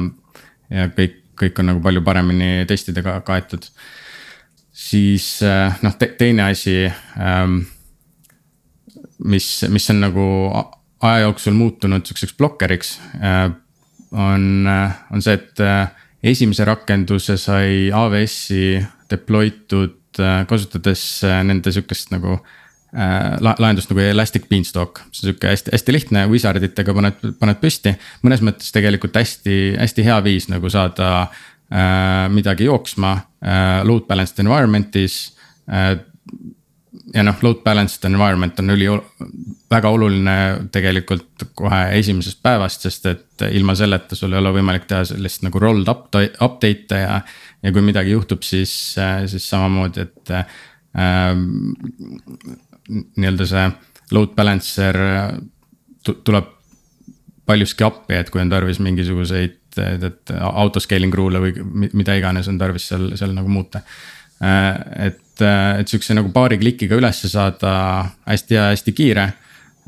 [0.70, 3.66] ja kõik, kõik on nagu palju paremini testidega kaetud
[4.80, 6.84] siis äh, noh te, teine asi
[7.18, 7.62] ähm,.
[9.24, 10.26] mis, mis on nagu
[11.04, 13.50] aja jooksul muutunud sihukeseks blokkeriks äh,.
[14.10, 15.90] on, äh, on see, et äh,
[16.22, 18.80] esimese rakenduse sai AWS-i
[19.10, 19.96] deploy tud
[20.50, 21.02] kasutades
[21.46, 22.34] nende sihukest nagu
[22.96, 27.60] äh, lahendust nagu Elastic Beanstalk, see on sihuke hästi, hästi lihtne, wizard itega paned, paned
[27.62, 27.94] püsti.
[28.26, 34.42] mõnes mõttes tegelikult hästi, hästi hea viis nagu saada äh, midagi jooksma äh, load balanced
[34.42, 35.20] environment'is
[35.70, 35.96] äh,
[37.14, 38.88] ja noh, load balanced environment on üli,
[39.70, 40.36] väga oluline
[40.72, 45.62] tegelikult kohe esimesest päevast, sest et ilma selleta sul ei ole võimalik teha sellist nagu
[45.62, 47.20] rolled update'e ja.
[47.62, 48.72] ja kui midagi juhtub, siis,
[49.30, 50.56] siis samamoodi, et äh,
[52.90, 53.66] nii-öelda see
[54.14, 54.98] load balancer
[56.02, 56.56] tuleb
[57.50, 62.88] paljuski appi, et kui on tarvis mingisuguseid, et autoscaling rule'e või mida iganes on tarvis
[62.90, 63.82] seal, seal nagu muuta.
[64.40, 67.72] Äh, et, et sihukese nagu paari klikiga ülesse saada
[68.28, 69.30] hästi hea, hästi kiire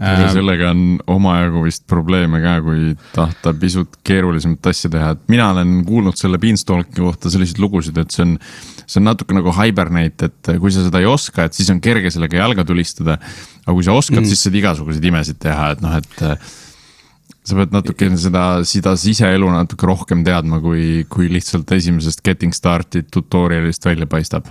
[0.02, 5.28] ja äh, sellega on omajagu vist probleeme ka, kui tahta pisut keerulisemat asja teha, et
[5.30, 8.38] mina olen kuulnud selle Beanstalki kohta selliseid lugusid, et see on.
[8.82, 12.10] see on natuke nagu Hibernate, et kui sa seda ei oska, et siis on kerge
[12.12, 13.18] sellega jalga tulistada.
[13.62, 16.24] aga kui sa oskad mm., siis saad igasuguseid imesid teha, et noh, et
[17.46, 23.08] sa pead natuke seda, seda siseelu natuke rohkem teadma, kui, kui lihtsalt esimesest getting started
[23.14, 24.50] tutorial'ist välja paistab.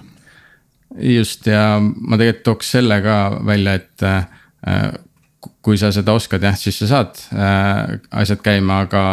[0.99, 4.91] Just ja ma tegelikult tooks selle ka välja, et äh,
[5.62, 9.04] kui sa seda oskad jah, siis sa saad äh, asjad käima, aga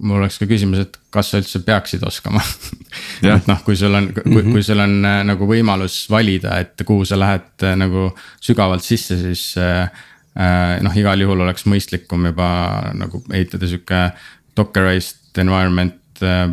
[0.00, 2.42] mul oleks ka küsimus, et kas sa üldse peaksid oskama
[3.34, 4.56] et noh, kui sul on, kui mm, -hmm.
[4.56, 8.10] kui sul on äh, nagu võimalus valida, et kuhu sa lähed äh, nagu
[8.40, 9.90] sügavalt sisse, siis äh,
[10.36, 14.10] äh, noh, igal juhul oleks mõistlikum juba nagu ehitada sihuke
[14.56, 16.48] dockerized environment äh,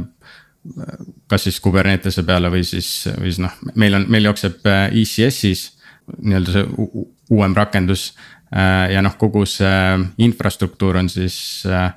[1.27, 5.71] kas siis Kubernetese peale või siis, või siis noh, meil on, meil jookseb ECS-is
[6.19, 6.93] nii-öelda see
[7.31, 8.11] uuem rakendus
[8.53, 9.77] Äh, ja noh, kogu see
[10.21, 11.93] infrastruktuur on siis äh,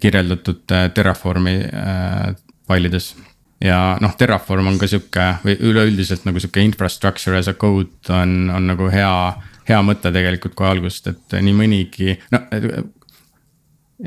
[0.00, 1.58] kirjeldatud äh, Terraformi
[2.68, 3.14] failides.
[3.60, 8.48] ja noh, Terraform on ka sihuke või üleüldiselt nagu sihuke infrastructure as a code on,
[8.54, 9.10] on nagu hea,
[9.68, 12.40] hea mõte tegelikult kohe algusest, et nii mõnigi, no.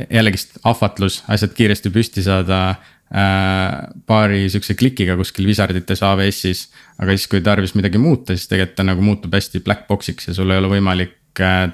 [0.07, 6.61] jällegist ahvatlus, asjad kiiresti püsti saada äh, paari sihukese klikiga kuskil Wizardites AWS-is.
[7.01, 10.35] aga siis, kui tarvis midagi muuta, siis tegelikult ta nagu muutub hästi black box'iks ja
[10.37, 11.17] sul ei ole võimalik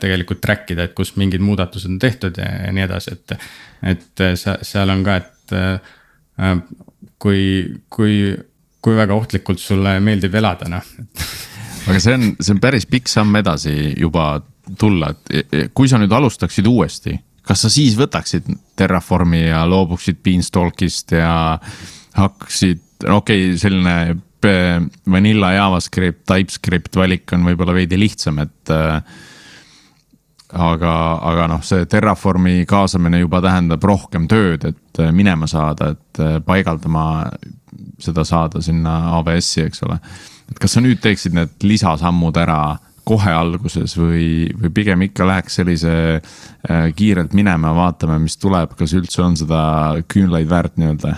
[0.01, 3.37] tegelikult track ida, et kus mingid muudatused on tehtud ja, ja nii edasi, et.
[3.93, 4.25] et
[4.65, 6.59] seal on ka, et äh,
[7.21, 7.41] kui,
[7.89, 8.17] kui,
[8.81, 10.85] kui väga ohtlikult sulle meeldib elada, noh
[11.87, 14.37] aga see on, see on päris pikk samm edasi juba
[14.79, 17.15] tulla, et kui sa nüüd alustaksid uuesti,
[17.47, 21.31] kas sa siis võtaksid Terraformi ja loobuksid Beanstalkist ja
[22.17, 23.97] hakkaksid, okei okay,, selline
[25.11, 28.99] vanilla JavaScript, TypeScript valik on võib-olla veidi lihtsam, et äh,
[30.53, 30.93] aga,
[31.31, 37.07] aga noh, see Terraformi kaasamine juba tähendab rohkem tööd, et äh, minema saada, et paigaldama
[38.01, 39.97] seda saada sinna AWS-i, eks ole.
[40.51, 45.59] et kas sa nüüd teeksid need lisasammud ära kohe alguses või, või pigem ikka läheks
[45.61, 49.59] sellise äh, kiirelt minema, vaatame, mis tuleb, kas üldse on seda
[50.11, 51.15] küünlaid väärt nii-öelda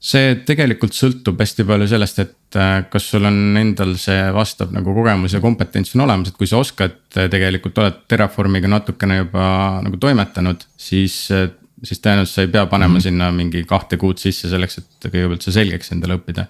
[0.00, 4.94] see tegelikult sõltub hästi palju sellest, et äh, kas sul on endal see vastav nagu
[4.96, 9.44] kogemus ja kompetents on olemas, et kui sa oskad, äh, tegelikult oled Terraformiga natukene juba
[9.86, 11.26] nagu toimetanud, siis.
[11.34, 13.02] Äh, siis tõenäoliselt sa ei pea panema mm -hmm.
[13.06, 16.44] sinna mingi kahte kuud sisse selleks, et kõigepealt see selgeks endale õppida.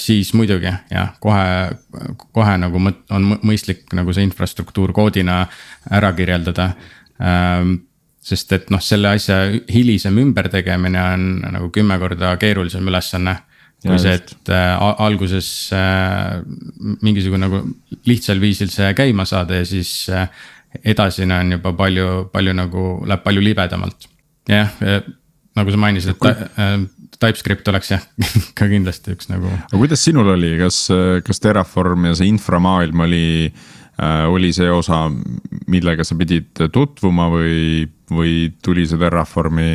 [0.00, 1.42] Siis muidugi jah, kohe,
[2.32, 5.42] kohe nagu on mõistlik nagu see infrastruktuur koodina
[5.92, 6.70] ära kirjeldada
[8.20, 9.42] sest et noh, selle asja
[9.72, 13.36] hilisem ümbertegemine on nagu kümme korda keerulisem ülesanne.
[13.80, 16.42] kui see, et äh, alguses äh,
[17.00, 17.62] mingisugune nagu
[18.04, 20.26] lihtsal viisil see käima saada ja siis äh,
[20.84, 24.04] edasine on juba palju, palju nagu läheb palju libedamalt.
[24.48, 25.00] jah äh,,
[25.56, 26.76] nagu sa mainisid, et äh,
[27.20, 28.04] TypeScript oleks jah
[28.58, 29.50] ka kindlasti üks nagu.
[29.50, 30.86] aga kuidas sinul oli, kas,
[31.26, 35.06] kas Terraform ja see inframaailm oli äh,, oli see osa,
[35.70, 39.68] millega sa pidid tutvuma või või tuli see Terraformi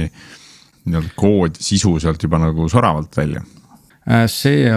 [0.86, 3.42] nii-öelda kood, sisu sealt juba nagu soravalt välja?
[4.06, 4.70] Äh, see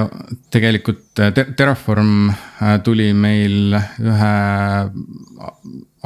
[0.49, 4.31] tegelikult äh, Terraform äh, tuli meil ühe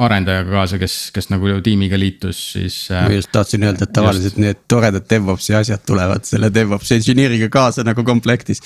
[0.03, 2.77] arendajaga kaasa, kes, kes nagu tiimiga liitus, siis.
[2.91, 4.41] ma just tahtsin öelda, et tavaliselt just.
[4.43, 8.59] need toredad DevOpsi asjad tulevad selle DevOps engineer'iga kaasa nagu komplektis.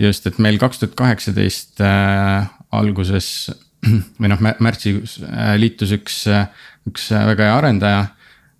[0.00, 1.84] just, et meil kaks tuhat kaheksateist
[2.74, 3.28] alguses
[4.18, 5.20] või noh, märtsis
[5.62, 6.18] liitus üks
[6.90, 8.02] üks väga hea arendaja.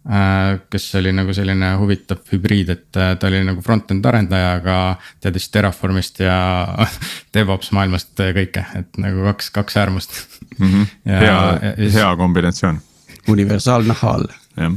[0.02, 4.78] Äh, kes oli nagu selline huvitav hübriid, et äh, ta oli nagu front-end arendaja, aga
[5.22, 6.38] teadis Terraformist ja
[7.34, 10.16] DevOps maailmast kõike, et nagu kaks, kaks äärmust
[10.58, 10.66] mm.
[10.66, 10.90] -hmm.
[11.12, 11.36] Ja, hea,
[11.84, 12.80] ja, hea kombinatsioon.
[13.28, 14.26] universaalne hall.
[14.56, 14.74] jah.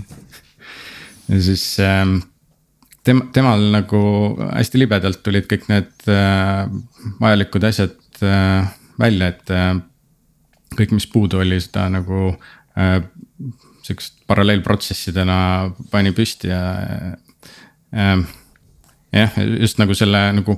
[1.28, 2.20] ja siis ähm,
[3.04, 4.04] tema, temal nagu
[4.46, 6.70] hästi libedalt tulid kõik need äh,
[7.18, 9.74] vajalikud asjad äh, välja, et äh,
[10.78, 12.36] kõik, mis puudu oli, seda nagu
[12.78, 13.02] äh,
[13.86, 15.38] sihukest paralleelprotsessidena
[15.92, 16.64] pani püsti ja
[17.94, 18.26] äh,.
[19.14, 20.58] jah, just nagu selle nagu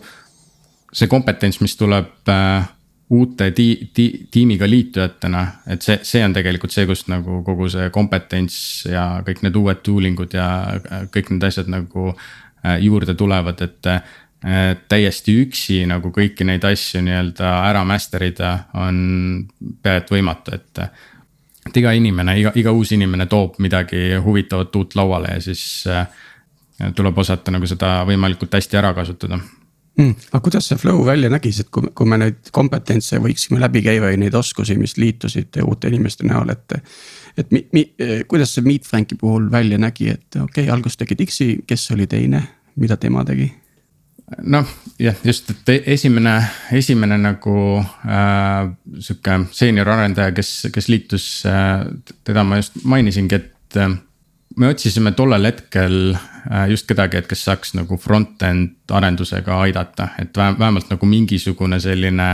[0.94, 2.68] see kompetents, mis tuleb äh,
[3.10, 7.90] uute ti-, ti-, tiimiga liitujatena, et see, see on tegelikult see, kust nagu kogu see
[7.96, 8.60] kompetents
[8.90, 13.62] ja kõik need uued tool ingud ja äh, kõik need asjad nagu äh, juurde tulevad,
[13.68, 14.16] et äh,.
[14.88, 19.00] täiesti üksi nagu kõiki neid asju nii-öelda ära master ida on
[19.82, 20.84] pea et võimatu, et.
[21.68, 26.08] Et iga inimene, iga, iga uus inimene toob midagi huvitavat uut lauale ja siis äh,
[26.96, 29.40] tuleb osata nagu seda võimalikult hästi ära kasutada
[29.98, 30.14] mm..
[30.32, 34.04] aga kuidas see flow välja nägi, et kui, kui me neid kompetentse võiksime läbi käia
[34.04, 36.80] või neid oskusi, mis liitusid uute inimeste näol, et.
[37.38, 37.86] et mi, mi,
[38.30, 42.08] kuidas see Meet Franki puhul välja nägi, et okei okay,, alguses tegi Dixi, kes oli
[42.10, 42.44] teine,
[42.76, 43.52] mida tema tegi?
[44.44, 44.66] Noh,
[45.00, 46.36] jah, just, et esimene,
[46.76, 48.68] esimene nagu äh,
[49.00, 51.86] sihuke seenior arendaja, kes, kes liitus äh,,
[52.28, 53.96] teda ma just mainisingi, et äh,
[54.58, 60.36] me otsisime tollel hetkel äh, just kedagi, et kes saaks nagu front-end arendusega aidata, et
[60.38, 62.34] vähemalt nagu mingisugune selline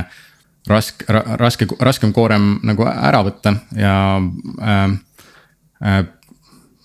[0.70, 1.06] raske,
[1.38, 3.96] raske, raskem koorem nagu ära võtta ja
[4.62, 5.00] äh,.
[5.84, 6.06] Äh,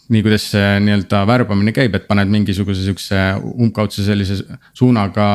[0.08, 4.40] nii kuidas see nii-öelda värbamine käib, et paned mingisuguse sihukese umbkaudse sellise
[4.72, 5.28] suunaga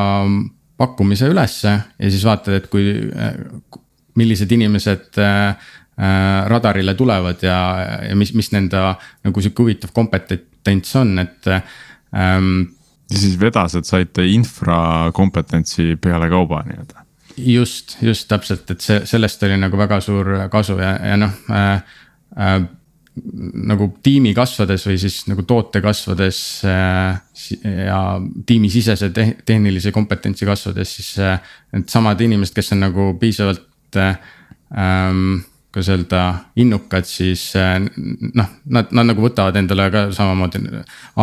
[0.77, 2.89] pakkumise ülesse ja siis vaatad, et kui,
[4.17, 5.53] millised inimesed äh,
[5.93, 7.57] Äh, radarile tulevad ja,
[8.09, 8.79] ja mis, mis nende
[9.21, 12.47] nagu sihuke huvitav kompetents on, et ähm,.
[13.13, 17.05] ja siis vedased saite infrakompetentsi pealekauba nii-öelda.
[17.37, 21.85] just, just täpselt, et see, sellest oli nagu väga suur kasu ja, ja noh äh,
[22.41, 22.57] äh,
[23.69, 27.19] nagu tiimi kasvades või siis nagu toote kasvades äh,
[27.85, 27.99] ja
[28.45, 31.37] tiimisisese te tehnilise kompetentsi kasvades, siis äh,
[31.75, 34.17] needsamad inimesed, kes on nagu piisavalt äh,
[34.73, 36.23] ähm, kuidas öelda,
[36.61, 40.61] innukad, siis noh, nad, nad nagu võtavad endale ka samamoodi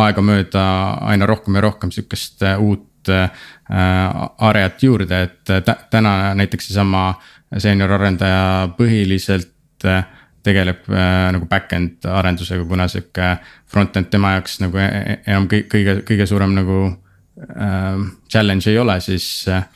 [0.03, 0.63] aegamööda
[1.07, 7.13] aina rohkem ja rohkem sihukest uut äh, areat juurde, et täna näiteks seesama
[7.59, 10.03] seenior arendaja põhiliselt äh,
[10.43, 13.35] tegeleb äh, nagu back-end arendusega, kuna sihuke
[13.71, 18.99] front-end tema jaoks nagu e-, e-, enam kõige, kõige suurem nagu äh, challenge ei ole,
[19.01, 19.67] siis äh,.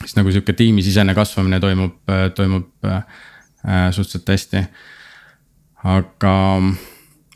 [0.00, 1.98] siis nagu sihuke tiimisisene kasvamine toimub,
[2.34, 3.02] toimub äh,
[3.68, 4.56] Äh, suhteliselt hästi.
[5.84, 6.32] aga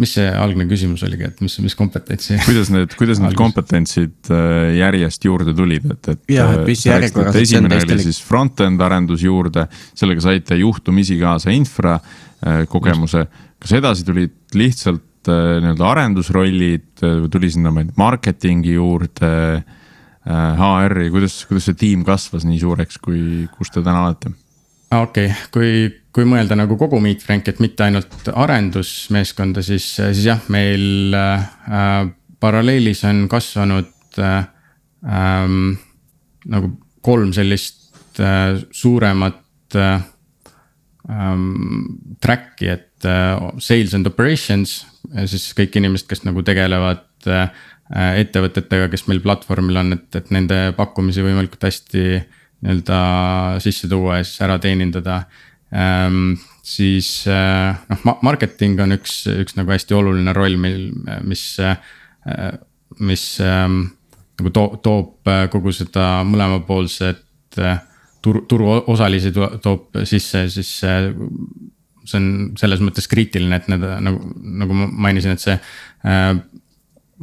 [0.02, 2.38] mis see algne küsimus oligi, et mis, mis kompetentsi?
[2.48, 6.22] kuidas need, kuidas need kompetentsid äh, järjest juurde tulid, et, et.
[6.34, 7.38] jah, et mis järjekorras.
[7.42, 13.26] esimene oli siis front-end arendus juurde, sellega saite juhtumisi kaasa infra äh, kogemuse.
[13.62, 17.00] kas edasi tulid lihtsalt nii-öelda arendusrollid,
[17.32, 19.30] tuli sinna marketingi juurde.
[20.24, 24.34] HR-i, kuidas, kuidas see tiim kasvas nii suureks, kui, kus te täna olete?
[25.02, 25.70] Okei okay., kui,
[26.14, 32.10] kui mõelda nagu kogu Meet Frank, et mitte ainult arendusmeeskonda, siis, siis jah, meil äh,
[32.42, 34.46] paralleelis on kasvanud äh,
[35.04, 35.76] ähm,
[36.50, 40.00] nagu kolm sellist äh, suuremat äh,
[41.10, 44.82] ähm, track'i, et äh, sales and operations.
[45.28, 47.50] siis kõik inimesed, kes nagu tegelevad äh,
[47.92, 52.22] ettevõtetega, kes meil platvormil on, et, et nende pakkumisi võimalikult hästi
[52.64, 52.98] nii-öelda
[53.62, 55.22] sisse tuua ja siis ära teenindada
[55.74, 56.36] ähm,.
[56.64, 60.88] siis äh, noh, marketing on üks, üks nagu hästi oluline roll meil,
[61.28, 61.76] mis, äh,
[63.04, 63.82] mis ähm,
[64.40, 67.20] nagu toob, toob kogu seda mõlemapoolset
[68.24, 72.26] turu, turuosalisi toob sisse, siis see on
[72.60, 74.32] selles mõttes kriitiline, et need nagu,
[74.64, 76.32] nagu ma mainisin, et see äh,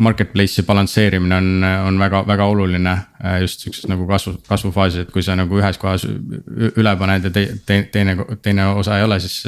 [0.02, 5.24] marketplace'i balansseerimine on, on väga, väga oluline äh, just sihukeses nagu kasvu, kasvufaasis, et kui
[5.24, 9.48] sa nagu ühes kohas üle paned ja te, te, teine, teine osa ei ole, siis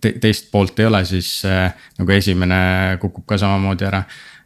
[0.00, 0.14] te,.
[0.22, 2.60] teist poolt ei ole, siis äh, nagu esimene
[3.02, 4.02] kukub ka samamoodi ära.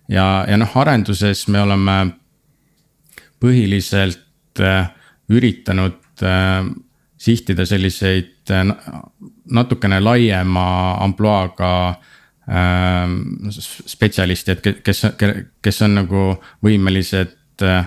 [0.08, 1.98] ja, ja noh, arenduses me oleme
[3.42, 4.90] põhiliselt äh,
[5.30, 6.00] üritanud
[7.18, 8.50] sihtida selliseid
[9.50, 10.66] natukene laiema
[11.04, 11.70] ampluaaga
[12.48, 14.98] äh, Ähm, spetsialisti, et kes,
[15.64, 16.24] kes on nagu
[16.64, 17.86] võimelised äh,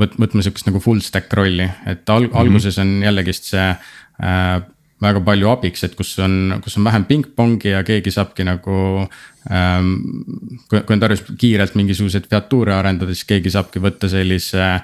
[0.00, 2.40] võt-, võtma sihukest nagu full stack rolli, et al- mm, -hmm.
[2.40, 4.64] alguses on jällegist see äh,
[5.02, 9.06] väga palju abiks, et kus on, kus on vähem pingpongi ja keegi saabki nagu
[9.50, 9.94] ähm,.
[10.66, 14.82] kui, kui on tarvis kiirelt mingisuguseid featuure arendada, siis keegi saabki võtta sellise äh,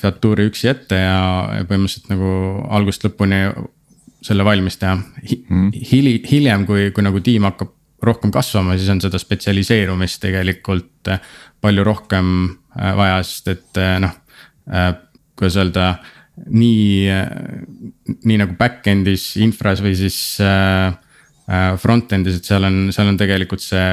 [0.00, 1.20] featuuri üksi ette ja,
[1.58, 2.32] ja põhimõtteliselt nagu
[2.72, 3.44] algusest lõpuni
[4.24, 4.96] selle valmis teha.
[4.96, 5.68] Mm.
[5.92, 11.10] Hili, hiljem, kui, kui nagu tiim hakkab rohkem kasvama, siis on seda spetsialiseerumist tegelikult
[11.60, 12.30] palju rohkem
[12.72, 14.14] vaja, sest et noh,
[15.36, 15.90] kuidas öelda
[16.48, 17.10] nii,
[18.24, 20.16] nii nagu back-end'is, infras või siis
[21.82, 23.84] front-end'is, et seal on, seal on tegelikult see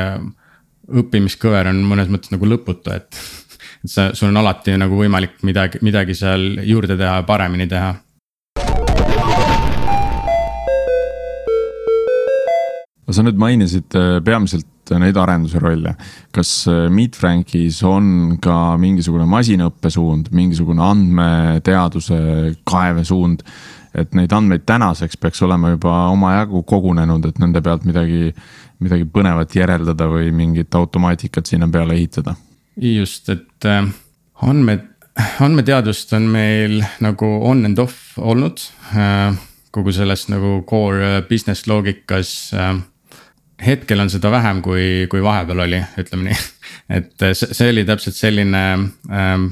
[0.88, 3.20] õppimiskõver on mõnes mõttes nagu lõputu, et.
[3.84, 7.94] et sa, sul on alati nagu võimalik midagi, midagi seal juurde teha, paremini teha.
[13.14, 14.68] Sa nüüd mainisid äh, peamiselt
[15.00, 15.96] neid arenduse rolle.
[16.36, 22.20] kas äh, Meet Frankis on ka mingisugune masinõppe suund, mingisugune andmeteaduse
[22.68, 23.44] kaevesuund?
[23.98, 28.34] et neid andmeid tänaseks peaks olema juba omajagu kogunenud, et nende pealt midagi
[28.84, 32.36] midagi põnevat järeldada või mingit automaatikat sinna peale ehitada.
[32.78, 33.88] just, et äh,
[34.42, 34.86] andmed,
[35.42, 38.62] andmeteadust on meil nagu on and off olnud
[38.94, 39.34] äh,
[39.72, 42.78] kogu selles nagu core business loogikas äh,
[43.66, 46.40] hetkel on seda vähem, kui, kui vahepeal oli, ütleme nii.
[47.00, 48.64] et see, oli täpselt selline
[49.10, 49.50] ähm,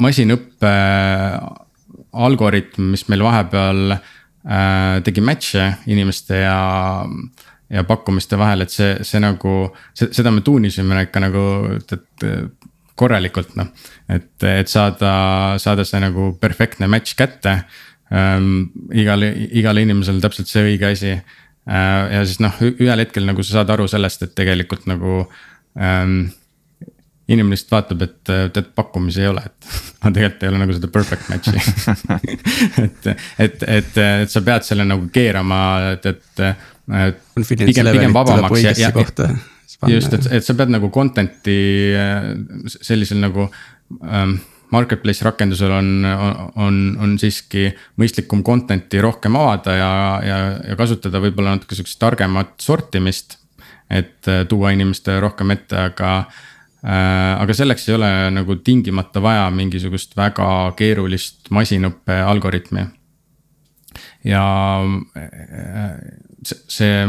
[0.00, 0.72] masinõppe
[2.18, 6.58] algoritm, mis meil vahepeal äh, tegi match'e inimeste ja
[7.04, 9.54] äh, ja pakkumiste vahel, et see, see nagu,
[9.96, 11.44] seda me tuunisime ikka nagu,
[11.76, 13.68] et, et korralikult noh.
[14.10, 15.12] et, et saada,
[15.60, 17.60] saada see nagu perfektne match kätte
[18.12, 18.70] ähm,.
[18.92, 19.30] igale,
[19.60, 21.36] igale inimesele täpselt see õige asi äh,.
[21.68, 25.20] Ja siis noh, ühel hetkel nagu sa saad aru sellest, et tegelikult nagu
[25.76, 26.30] ähm,
[27.28, 29.68] inimene lihtsalt vaatab, et tead pakkumisi ei ole, et
[30.00, 31.60] aga tegelikult ei ole nagu seda perfect match'i
[32.86, 33.12] et,
[33.44, 35.60] et, et, et sa pead selle nagu keerama,
[35.92, 36.44] et, et
[37.44, 38.92] pigem, pigem vabamaks ja, ja
[39.86, 41.58] just, et, et sa pead nagu content'i
[41.94, 42.30] äh,
[42.80, 43.46] sellisel nagu
[44.02, 44.38] ähm,
[44.70, 45.88] marketplace rakendusel on,
[46.56, 47.68] on, on siiski
[48.00, 49.92] mõistlikum content'i rohkem avada ja,
[50.24, 50.38] ja,
[50.70, 53.38] ja kasutada võib-olla natuke sihukest targemat sortimist.
[53.90, 56.10] et äh, tuua inimestele rohkem ette, aga
[56.84, 62.84] äh,, aga selleks ei ole nagu tingimata vaja mingisugust väga keerulist masinõppe algoritmi.
[64.24, 64.44] ja
[65.16, 65.96] äh,
[66.44, 67.06] see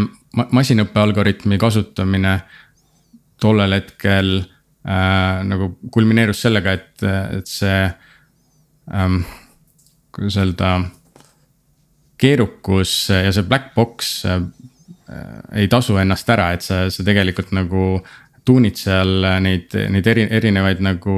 [0.52, 2.40] masinõppe algoritmi kasutamine
[3.42, 4.40] tollel hetkel
[4.88, 7.04] äh, nagu kulmineerus sellega, et,
[7.40, 7.82] et see
[8.94, 9.22] ähm,,
[10.16, 10.80] kuidas öelda.
[12.20, 14.42] keerukus ja see black box äh,
[15.56, 18.02] ei tasu ennast ära, et sa, sa tegelikult nagu
[18.46, 21.16] tuunid seal neid, neid eri, erinevaid nagu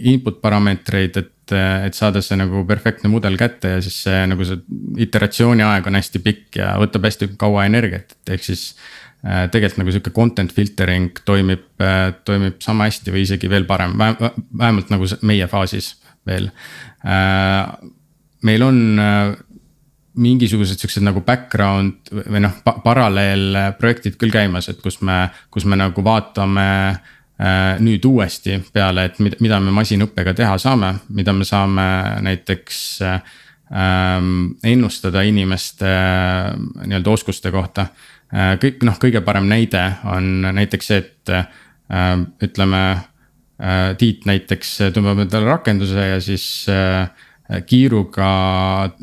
[0.00, 4.62] input parameetreid, et et, saada see nagu perfektne mudel kätte ja siis see nagu see
[5.04, 9.04] iteratsiooni aeg on hästi pikk ja võtab hästi kaua energiat, ehk siis äh,.
[9.24, 14.92] Tegelikult nagu sihuke content filtering toimib äh,, toimib sama hästi või isegi veel parem, vähemalt
[14.92, 15.94] nagu meie faasis
[16.28, 16.50] veel
[17.06, 17.64] äh,.
[18.44, 19.32] meil on äh,
[20.14, 25.80] mingisugused siuksed nagu background või noh pa, paralleelprojektid küll käimas, et kus me, kus me
[25.80, 31.32] nagu vaatame äh, Äh, nüüd uuesti peale, et mida, mida me masinõppega teha saame, mida
[31.34, 31.86] me saame
[32.22, 36.54] näiteks ähm, ennustada inimeste äh,
[36.86, 38.13] nii-öelda oskuste kohta äh,.
[38.34, 41.46] Kõik noh, kõige parem näide on näiteks see, et äh,
[42.42, 43.12] ütleme äh,.
[43.94, 47.06] Tiit näiteks tõmbab endale rakenduse ja siis äh,
[47.68, 48.30] kiiruga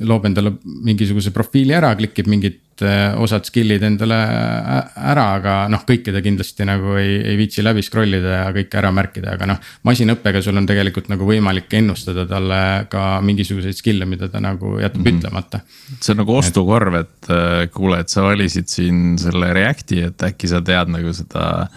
[0.04, 6.14] loob endale mingisuguse profiili ära, klikib mingit Eh, osad skill'id endale ära, aga noh, kõike
[6.14, 9.60] ta kindlasti nagu ei, ei viitsi läbi scroll ida ja kõike ära märkida, aga noh.
[9.88, 12.62] masinõppega sul on tegelikult nagu võimalik ennustada talle
[12.92, 15.20] ka mingisuguseid skill'e, mida ta nagu jätab mm -hmm.
[15.20, 15.62] ütlemata.
[16.00, 20.50] see on nagu ostukorv, et äh, kuule, et sa valisid siin selle React'i, et äkki
[20.50, 21.68] sa tead nagu seda,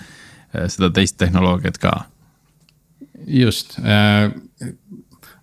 [0.54, 1.92] äh, seda teist tehnoloogiat ka.
[3.26, 4.32] just äh,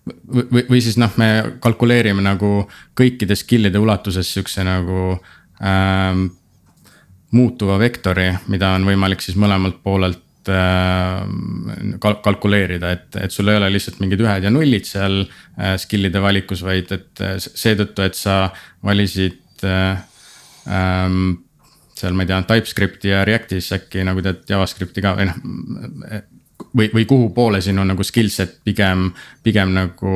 [0.06, 5.20] või, või siis noh, me kalkuleerime nagu kõikide skill'ide ulatuses sihukese nagu
[5.66, 6.26] ähm,
[7.32, 11.22] muutuva vektori, mida on võimalik siis mõlemalt poolelt äh,
[12.00, 16.64] kalkuleerida, et, et sul ei ole lihtsalt mingid ühed ja nullid seal äh, skill'ide valikus,
[16.66, 18.42] vaid et äh, seetõttu, et sa
[18.84, 20.02] valisid äh,
[20.68, 21.40] ähm,
[21.96, 26.30] seal ma ei tea, TypeScripti ja Reactis äkki nagu tead JavaScripti ka või noh
[26.76, 29.10] või, või kuhu poole sinu nagu skillset pigem,
[29.44, 30.14] pigem nagu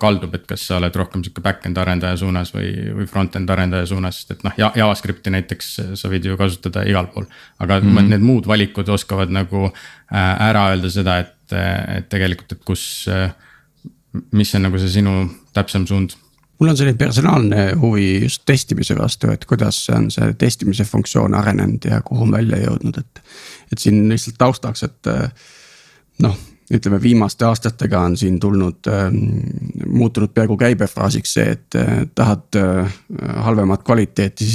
[0.00, 4.20] kaldub, et kas sa oled rohkem sihuke back-end arendaja suunas või, või front-end arendaja suunas,
[4.20, 5.68] sest et noh, JavaScripti näiteks
[6.00, 7.28] sa võid ju kasutada igal pool.
[7.58, 8.08] aga mm -hmm.
[8.14, 11.52] need muud valikud oskavad nagu äh, ära öelda seda, et,
[11.96, 13.30] et tegelikult, et kus, äh,
[14.32, 16.16] mis on nagu see sinu täpsem suund
[16.60, 21.84] mul on selline personaalne huvi just testimise vastu, et kuidas on see testimise funktsioon arenenud
[21.84, 23.22] ja kuhu on välja jõudnud, et.
[23.72, 25.06] et siin lihtsalt taustaks, et
[26.22, 26.36] noh,
[26.70, 29.08] ütleme, viimaste aastatega on siin tulnud äh,,
[29.86, 32.98] muutunud peaaegu käibefraasiks see, et äh, tahad äh,
[33.46, 34.46] halvemat kvaliteeti,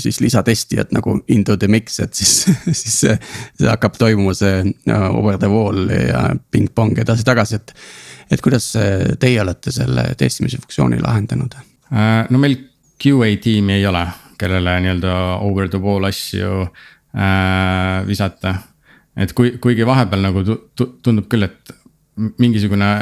[0.00, 2.46] siis lisatestijad nagu into the mix, et siis
[2.80, 3.18] siis see,
[3.60, 7.74] see hakkab toimuma see uh, over the wall ja pingpong edasi-tagasi, et.
[8.30, 8.72] et kuidas
[9.20, 11.54] teie olete selle testimise funktsiooni lahendanud?
[11.92, 12.56] Äh, no meil
[13.02, 14.06] QA tiimi ei ole,
[14.38, 15.14] kellele nii-öelda
[15.44, 18.54] over the wall asju äh, visata
[19.18, 20.44] et kui, kuigi vahepeal nagu
[20.76, 21.74] tundub küll, et
[22.38, 22.92] mingisugune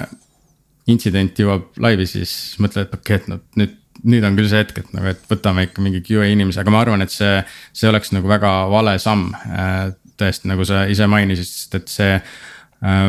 [0.91, 4.63] intsident jõuab laivi, siis mõtled, et okei okay,, et noh, nüüd, nüüd on küll see
[4.63, 7.41] hetk, et nagu, et võtame ikka mingi QA inimese, aga ma arvan, et see,
[7.77, 9.31] see oleks nagu väga vale samm.
[9.51, 9.87] Äh,
[10.17, 13.09] tõesti, nagu sa ise mainisid, sest et see äh,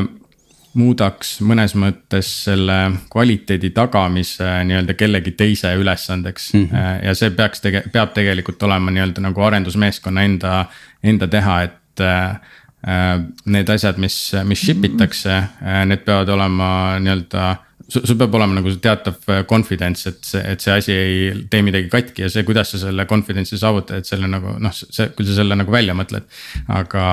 [0.77, 2.77] muudaks mõnes mõttes selle
[3.13, 6.65] kvaliteedi tagamise nii-öelda kellegi teise ülesandeks mm.
[6.67, 7.05] -hmm.
[7.07, 10.65] ja see peaks tege-, peab tegelikult olema nii-öelda nagu arendusmeeskonna enda,
[11.03, 14.15] enda teha, et äh, need asjad, mis,
[14.45, 16.69] mis ship itakse, äh, need peavad olema
[17.01, 17.47] nii-öelda
[17.87, 21.89] sul peab olema nagu teatav äh, confidence, et see, et see asi ei tee midagi
[21.91, 25.39] katki ja see, kuidas sa selle confidence'i saavutad, et selle nagu noh, see, kui sa
[25.39, 26.27] selle nagu välja mõtled,
[26.67, 27.05] aga.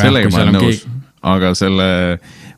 [0.00, 0.96] sellega ma olen nõus keegi...,
[1.28, 1.86] aga selle,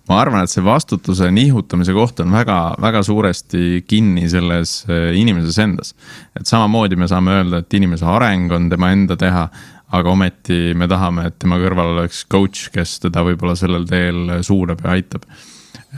[0.09, 4.85] ma arvan, et see vastutuse nihutamise koht on väga, väga suuresti kinni selles
[5.17, 5.95] inimeses endas.
[6.39, 9.49] et samamoodi me saame öelda, et inimese areng on tema enda teha
[9.97, 14.85] aga ometi me tahame, et tema kõrval oleks coach, kes teda võib-olla sellel teel suunab
[14.85, 15.27] ja aitab.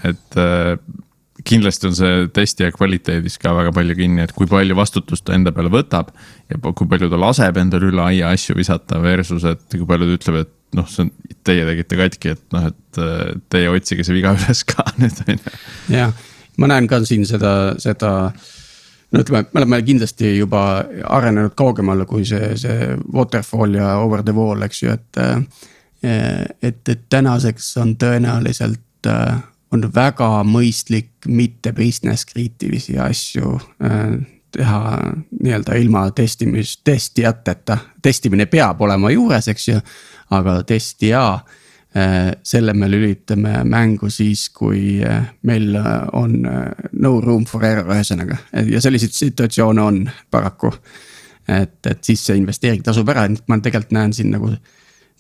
[0.08, 0.76] et äh,
[1.44, 5.52] kindlasti on see testija kvaliteedis ka väga palju kinni, et kui palju vastutust ta enda
[5.54, 6.12] peale võtab.
[6.50, 10.18] ja kui palju ta laseb endale üle aia asju visata versus, et kui palju ta
[10.18, 11.12] ütleb, et noh, see on,
[11.44, 15.36] teie tegite katki, et noh, et äh, teie otsige see viga üles ka nüüd on
[15.36, 15.54] ju.
[15.98, 16.16] jah,
[16.62, 18.32] ma näen ka siin seda, seda
[19.12, 24.34] no ütleme, me oleme kindlasti juba arenenud kaugemale kui see, see waterfall ja over the
[24.36, 25.22] wall, eks ju, et.
[26.02, 29.06] et, et tänaseks on tõenäoliselt,
[29.72, 33.52] on väga mõistlik mitte business kriitilisi asju
[34.52, 34.80] teha
[35.42, 39.78] nii-öelda ilma testimis, testijateta, testimine peab olema juures, eks ju,
[40.30, 41.22] aga testija
[42.42, 46.38] selle me lülitame mängu siis, kui äh, meil äh, on
[46.92, 49.98] no room for error, ühesõnaga ja selliseid situatsioone on
[50.30, 50.72] paraku.
[51.48, 54.48] et, et siis see investeering tasub ära, et ma tegelikult näen siin nagu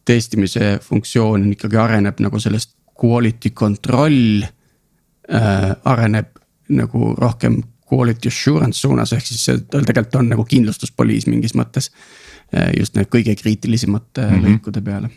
[0.08, 5.74] testimise funktsioon ikkagi areneb nagu sellest quality control äh,.
[5.84, 6.38] areneb
[6.72, 7.60] nagu rohkem
[7.92, 11.90] quality assurance suunas, ehk siis see tegelikult on nagu kindlustuspoliis mingis mõttes.
[12.78, 14.48] just need kõige kriitilisemate mm -hmm.
[14.48, 15.10] lõikude peale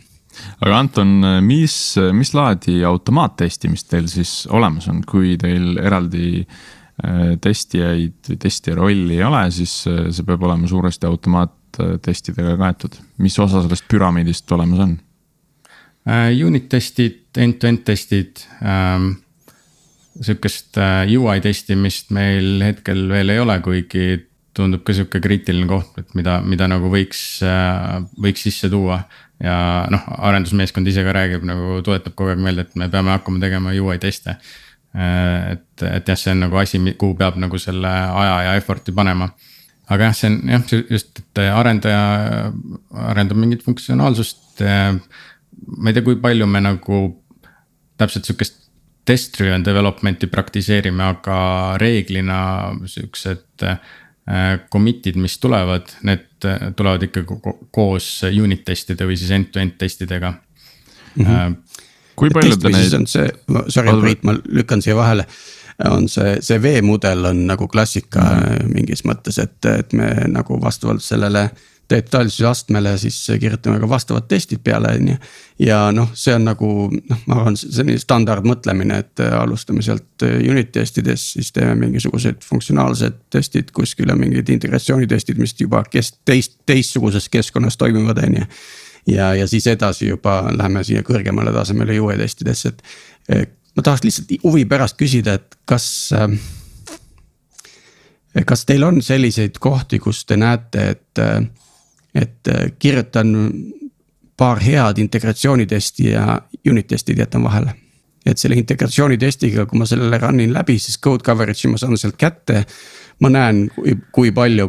[0.60, 1.12] aga Anton,
[1.44, 1.74] mis,
[2.16, 9.18] mis laadi automaattestimist teil siis olemas on, kui teil eraldi äh, testijaid või testija rolli
[9.18, 12.96] ei ole, siis äh, see peab olema suuresti automaattestidega kaetud.
[13.18, 14.96] mis osa sellest püramiidist olemas on?
[16.06, 19.16] Äh, unit testid, end-to-end testid ähm,.
[20.16, 20.78] sihukest
[21.12, 24.06] UI testimist meil hetkel veel ei ole, kuigi
[24.56, 27.42] tundub ka sihuke kriitiline koht, et mida, mida nagu võiks,
[28.24, 29.02] võiks sisse tuua
[29.42, 29.56] ja
[29.92, 33.74] noh, arendusmeeskond ise ka räägib nagu tuletab kogu aeg meelde, et me peame hakkama tegema
[33.76, 34.36] UI teste.
[34.96, 38.94] Äh, et, et jah, see on nagu asi, kuhu peab nagu selle aja ja effort'i
[38.96, 39.30] panema.
[39.88, 42.00] aga jah, see on jah, just, et arendaja
[43.12, 44.62] arendab mingit funktsionaalsust.
[44.62, 47.02] ma ei tea, kui palju me nagu
[47.96, 48.64] täpselt sihukest
[49.06, 51.36] test driven development'i praktiseerime, aga
[51.78, 52.40] reeglina
[52.90, 53.62] siuksed
[54.26, 56.24] Äh, commit'id, mis tulevad, need
[56.76, 57.38] tulevad ikkagi
[57.74, 61.24] koos unit testide või siis end-to-end testidega mm.
[61.24, 61.56] -hmm.
[62.16, 62.94] kui palju te neid.
[63.00, 63.28] on see,
[63.68, 65.26] sorry Priit, ma lükkan siia vahele
[65.90, 68.74] on see, see veemudel on nagu klassika mm -hmm.
[68.74, 74.26] mingis mõttes, et, et me nagu vastavalt sellele äh, detailsuse astmele, siis kirjutame ka vastavad
[74.28, 75.16] testid peale, on ju.
[75.66, 81.36] ja noh, see on nagu noh, ma arvan, selline standardmõtlemine, et alustame sealt unit testidest,
[81.36, 87.78] siis teeme mingisugused funktsionaalsed testid kuskil ja mingid integratsioonitestid, mis juba kes teist, teistsuguses keskkonnas
[87.78, 88.48] toimivad, on ju.
[89.14, 92.74] ja, ja siis edasi juba läheme siia kõrgemale tasemele UE testidesse,
[93.28, 96.10] et ma tahaks lihtsalt huvi pärast küsida, et kas
[98.46, 101.22] kas teil on selliseid kohti, kus te näete, et
[102.16, 103.34] et äh, kirjutan
[104.36, 106.40] paar head integratsioonitesti ja
[106.70, 107.74] unit testid jätan vahele.
[108.26, 112.16] et selle integratsioonitestiga, kui ma sellele run in läbi, siis code coverage'i ma saan sealt
[112.18, 112.64] kätte.
[113.20, 113.68] ma näen,
[114.12, 114.68] kui palju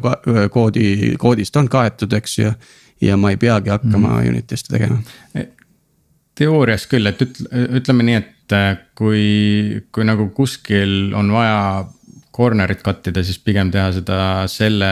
[0.51, 2.51] koodi, koodist on kaetud, eks ju.
[3.01, 4.29] ja ma ei peagi hakkama mm.
[4.29, 5.01] unit teste tegema.
[5.35, 5.47] E,
[6.35, 11.87] teoorias küll, et ütle, ütleme nii, et äh, kui, kui nagu kuskil on vaja
[12.37, 14.19] corner'it cut ida, siis pigem teha seda
[14.51, 14.91] selle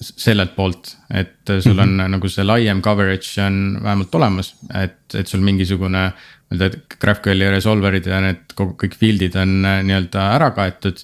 [0.00, 2.10] sellelt poolt, et sul on mm -hmm.
[2.16, 6.12] nagu see laiem coverage on vähemalt olemas, et, et sul mingisugune.
[6.50, 10.98] nii-öelda GraphQL-i resolver'id ja need kogu, kõik field'id on nii-öelda ära kaetud.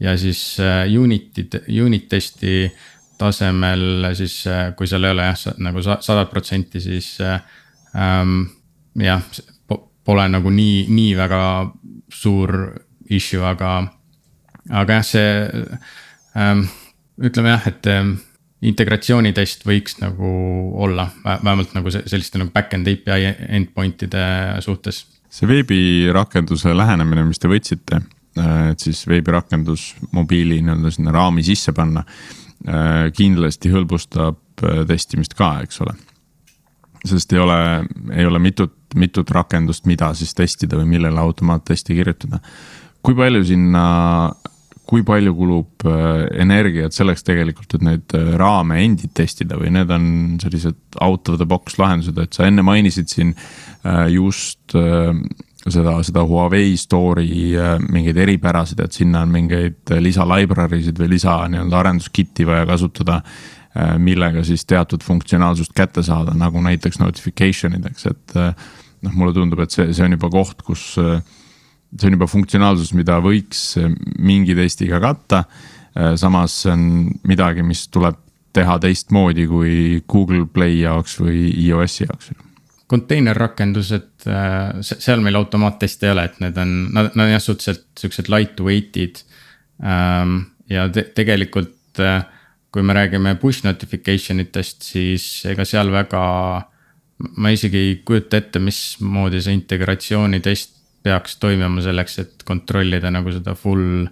[0.00, 0.58] ja siis
[0.98, 2.72] unit'id, unit testi
[3.18, 4.44] tasemel siis,
[4.76, 7.18] kui seal ei ole jah, nagu sadat protsenti, siis
[7.94, 8.46] ähm,
[8.98, 9.22] jah,
[10.04, 11.42] pole nagu nii, nii väga
[12.12, 12.54] suur
[13.10, 13.72] issue, aga,
[14.70, 15.26] aga jah, see
[16.36, 16.68] ähm,.
[17.20, 18.14] Ütleme jah, et ähm,
[18.62, 20.28] integratsioonitest võiks nagu
[20.84, 24.24] olla vähemalt nagu selliste nagu back-end API endpoint'ide
[24.64, 25.04] suhtes.
[25.32, 28.02] see veebirakenduse lähenemine, mis te võtsite,
[28.38, 32.04] äh, et siis veebirakendus mobiili nii-öelda sinna raami sisse panna.
[32.62, 35.96] Äh, kindlasti hõlbustab äh, testimist ka, eks ole
[37.04, 37.58] sest ei ole,
[38.14, 42.38] ei ole mitut, mitut rakendust, mida siis testida või millele automaattesti kirjutada.
[43.02, 43.84] kui palju sinna,
[44.92, 49.92] kui palju kulub äh, energiat selleks tegelikult, et neid äh, raame endid testida või need
[49.94, 50.04] on
[50.42, 54.76] sellised out of the box lahendused, et sa enne mainisid siin äh, just
[55.62, 57.54] seda, seda Huawei store'i
[57.86, 63.20] mingeid eripärasid, et sinna on mingeid lisa library sid või lisa nii-öelda arenduskit'i vaja kasutada
[64.02, 68.34] millega siis teatud funktsionaalsust kätte saada, nagu näiteks notification ideks, et
[69.02, 71.22] noh, mulle tundub, et see, see on juba koht, kus äh,
[71.98, 73.76] see on juba funktsionaalsus, mida võiks
[74.18, 75.44] mingi testiga katta.
[76.16, 76.84] samas see on
[77.28, 78.16] midagi, mis tuleb
[78.52, 79.74] teha teistmoodi kui
[80.08, 82.32] Google Play jaoks või iOS-i jaoks
[82.92, 84.26] konteinerrakendused,
[84.84, 89.22] seal meil automaatteste ei ole, et need on, nad, nad on jah suhteliselt siuksed lightweight'id.
[89.80, 90.34] Ähm,
[90.68, 92.02] ja te, tegelikult
[92.72, 96.22] kui me räägime push notification itest, siis ega seal väga.
[97.38, 100.72] ma isegi ei kujuta ette, mismoodi see integratsioonitest
[101.02, 104.06] peaks toimima selleks, et kontrollida nagu seda full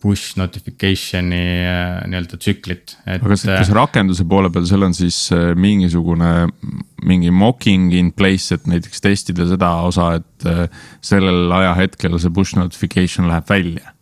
[0.00, 2.96] push notification'i äh, nii-öelda tsüklit.
[3.04, 6.48] aga kas, kas äh, rakenduse poole peal, seal on siis äh, mingisugune,
[7.06, 10.48] mingi mocking in place, et näiteks testida seda osa, et
[11.04, 13.92] sellel ajahetkel see push notification läheb välja?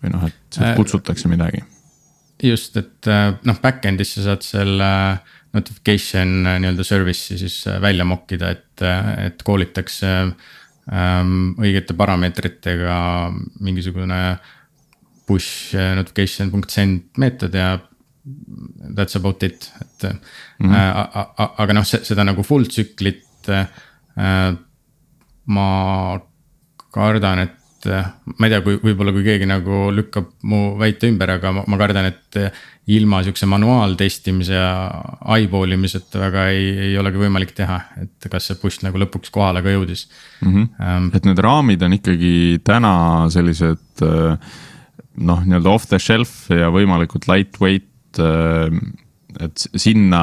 [0.00, 1.60] või noh, et kutsutakse midagi
[2.48, 4.90] just, et äh, noh, back-end'is sa saad selle
[5.56, 8.84] notification äh, nii-öelda service'i siis äh, välja mokkida, et,
[9.26, 10.34] et koolitakse ähm,
[10.90, 12.94] õigete parameetritega
[13.62, 14.38] mingisugune
[15.28, 17.76] push notification.send meetod ja
[18.96, 20.18] that's about it, et mm.
[20.66, 21.54] -hmm.
[21.62, 23.66] aga noh, seda nagu full tsüklit äh,
[25.44, 25.68] ma
[26.92, 31.08] kardan, et et eh, ma ei tea, kui võib-olla, kui keegi nagu lükkab mu väite
[31.08, 32.58] ümber, aga ma, ma kardan, et eh,
[32.92, 34.72] ilma sihukese manuaaltestimise ja
[35.36, 39.62] eyeball imiseta väga ei, ei olegi võimalik teha, et kas see push nagu lõpuks kohale
[39.64, 40.08] ka jõudis
[40.42, 40.50] mm.
[40.50, 40.66] -hmm.
[40.80, 42.92] Um, et need raamid on ikkagi täna
[43.32, 44.52] sellised eh,
[45.16, 48.20] noh, nii-öelda off the shelf ja võimalikult lightweight,
[49.40, 50.22] et sinna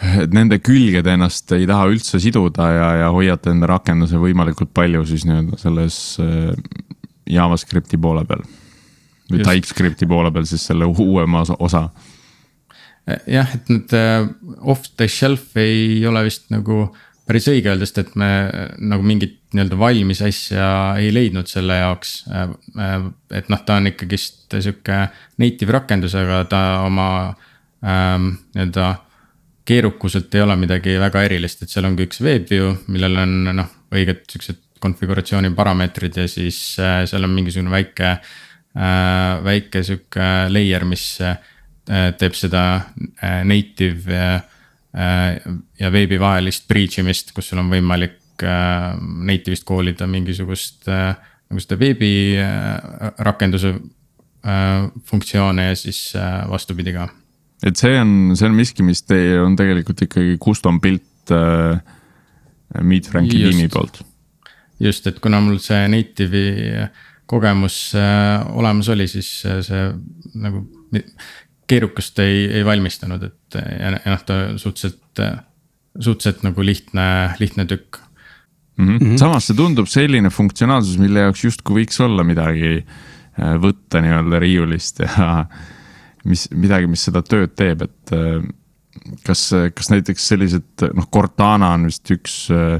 [0.00, 4.72] et nende külge te ennast ei taha üldse siduda ja, ja hoiate enda rakenduse võimalikult
[4.76, 6.54] palju siis nii-öelda selles äh,
[7.30, 8.46] JavaScripti poole peal.
[9.30, 9.50] või Just.
[9.50, 11.88] TypeScripti poole peal siis selle uuema osa.
[13.26, 14.26] jah, et need äh,
[14.60, 16.88] off the shelf ei ole vist nagu
[17.30, 18.30] päris õige öelda, sest et me
[18.90, 22.24] nagu mingit nii-öelda valmis asja ei leidnud selle jaoks.
[23.36, 25.04] et noh, ta on ikkagist sihuke
[25.38, 27.06] native rakendus, aga ta oma
[27.84, 28.88] ähm, nii-öelda
[29.64, 34.24] keerukuselt ei ole midagi väga erilist, et seal ongi üks WebView, millel on noh, õiged
[34.30, 39.44] siuksed konfiguratsiooni parameetrid ja siis äh, seal on mingisugune väike äh,.
[39.44, 41.36] väike sihuke layer, mis äh,
[42.18, 42.64] teeb seda
[43.44, 44.18] native
[44.90, 52.12] ja veebi vahelist breach imist, kus sul on võimalik native'ist koolida mingisugust nagu seda veebi
[53.26, 56.12] rakenduse äh, funktsioone ja siis
[56.50, 57.08] vastupidi ka
[57.66, 61.80] et see on, see on miski, mis teie on tegelikult ikkagi custom built äh,
[62.86, 64.02] Meet Franki tiimi poolt.
[64.80, 66.86] just, et kuna mul see native'i
[67.30, 69.88] kogemus äh, olemas oli, siis äh, see
[70.40, 70.64] nagu
[71.70, 75.42] keerukust ei, ei valmistanud, et ja, ja noh, ta suhteliselt, äh,
[75.98, 77.06] suhteliselt nagu lihtne,
[77.42, 78.00] lihtne tükk
[78.80, 78.96] mm.
[78.96, 79.18] -hmm.
[79.20, 85.04] samas see tundub selline funktsionaalsus, mille jaoks justkui võiks olla midagi äh, võtta nii-öelda riiulist
[85.04, 85.44] ja
[86.30, 88.40] mis midagi, mis seda tööd teeb, et äh,
[89.26, 92.78] kas, kas näiteks sellised noh, Cortana on vist üks, äh,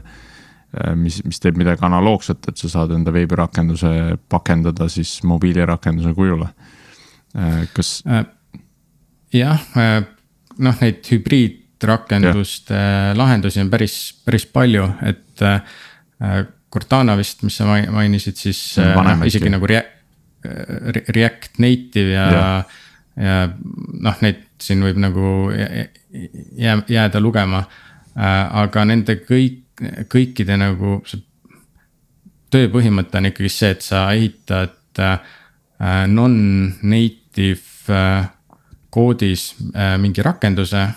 [0.98, 3.92] mis, mis teeb midagi analoogset, et sa saad enda veebirakenduse
[4.30, 6.50] pakendada siis mobiilirakenduse kujule,
[7.36, 8.00] äh, kas?
[9.30, 9.66] jah,
[10.58, 13.12] noh, neid hübriidrakenduste ja.
[13.14, 15.44] lahendusi on päris, päris palju, et
[16.70, 18.58] Cortana vist, mis sa mainisid, siis
[19.26, 19.96] isegi nagu React,
[21.14, 22.44] React Native ja, ja
[23.16, 27.64] ja noh, neid siin võib nagu jää, jääda lugema.
[28.14, 29.62] aga nende kõik,
[30.10, 31.22] kõikide nagu see
[32.50, 35.00] töö põhimõte on ikkagi see, et sa ehitad
[36.10, 38.08] non-native
[38.90, 39.54] koodis
[40.02, 40.88] mingi rakenduse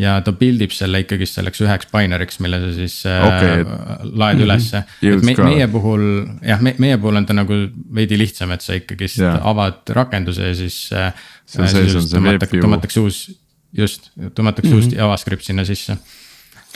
[0.00, 4.02] ja ta build ib selle ikkagist selleks üheks binary'ks, mille sa siis äh, okay, äh,
[4.10, 4.46] laed mhm.
[4.46, 4.82] ülesse.
[5.02, 6.04] et me, meie puhul
[6.42, 7.60] jah, me, meie puhul on ta nagu
[7.94, 9.38] veidi lihtsam, et sa ikkagist yeah.
[9.46, 11.14] avad rakenduse ja siis äh,.
[11.54, 13.22] tõmmatakse, tõmmatakse uus,
[13.76, 14.82] just, tõmmatakse mm -hmm.
[14.82, 14.98] uus mhm.
[14.98, 15.96] JavaScript sinna sisse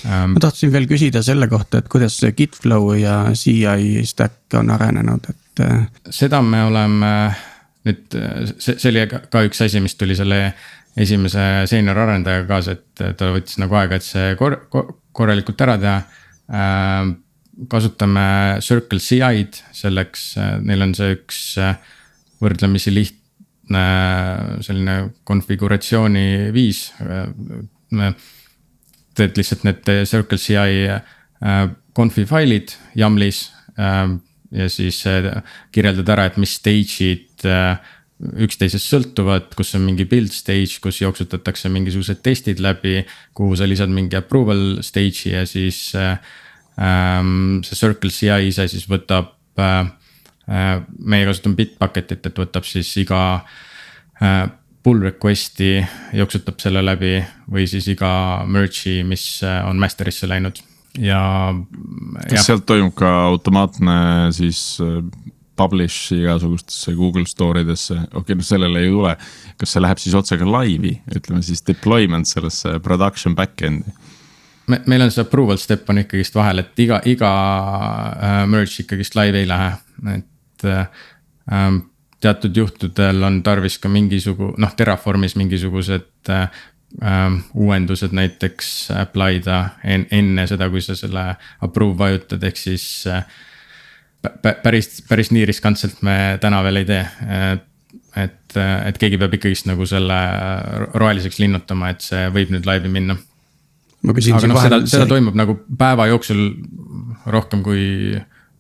[0.07, 0.37] ähm,.
[0.37, 5.27] ma tahtsin veel küsida selle kohta, et kuidas see Gitflow ja CI stack on arenenud,
[5.27, 5.87] et äh....
[6.11, 7.15] seda me oleme
[7.89, 8.15] nüüd,
[8.59, 10.53] see, see oli ka üks asi, mis tuli selle
[10.99, 14.61] esimese seenior arendajaga kaasa, et ta võttis nagu aega, et see kor-,
[15.17, 15.99] korralikult ära teha
[16.49, 17.15] äh,.
[17.69, 18.25] kasutame
[18.63, 21.73] Circle CI-d selleks, neil on see üks äh,
[22.39, 23.83] võrdlemisi lihtne
[24.63, 24.95] selline
[25.27, 26.85] konfiguratsiooni viis.
[27.03, 28.13] Äh,
[29.19, 30.87] teed lihtsalt need Circle CI
[31.99, 35.03] conf'i äh, failid YAMLis ja siis
[35.75, 37.45] kirjeldad ära, et mis stage'id
[38.19, 43.05] üksteisest sõltuvad, kus on mingi build stage, kus jooksutatakse mingisugused testid läbi.
[43.35, 49.35] kuhu sa lisad mingi approval stage'i ja siis ähm, see Circle CI ise siis võtab
[49.59, 49.95] äh,.
[50.99, 53.45] meie kasutame Bitbucketit, et võtab siis iga
[54.23, 54.49] äh,
[54.83, 55.83] pull request'i,
[56.17, 57.19] jooksutab selle läbi
[57.53, 60.63] või siis iga merge'i, mis äh, on master'isse läinud
[60.99, 61.55] ja.
[62.31, 63.99] kas sealt toimub ka automaatne
[64.37, 65.03] siis äh,
[65.59, 69.17] publish igasugustesse Google store idesse, okei okay,, no sellele ei tule.
[69.59, 73.97] kas see läheb siis otse ka laivi, ütleme siis deployment sellesse production back-end'i?
[74.69, 77.31] me, meil on see approval step on ikkagist vahel, et iga, iga
[78.15, 79.71] äh, merge ikkagist live ei lähe,
[80.15, 81.07] et äh,
[81.53, 81.83] ähm,
[82.21, 86.49] teatud juhtudel on tarvis ka mingisugu-, noh, Terraformis mingisugused äh,
[87.03, 91.31] ähm, uuendused näiteks apply da en, enne seda, kui sa selle
[91.65, 93.25] approve vajutad, ehk siis äh,
[94.63, 97.03] päris, päris nii riskantselt me täna veel ei tee.
[98.19, 100.19] et, et keegi peab ikkagist nagu selle
[100.95, 103.17] roheliseks linnutama, et see võib nüüd laivi minna.
[104.09, 106.43] aga noh, seda, seda toimub nagu päeva jooksul
[107.27, 108.17] rohkem kui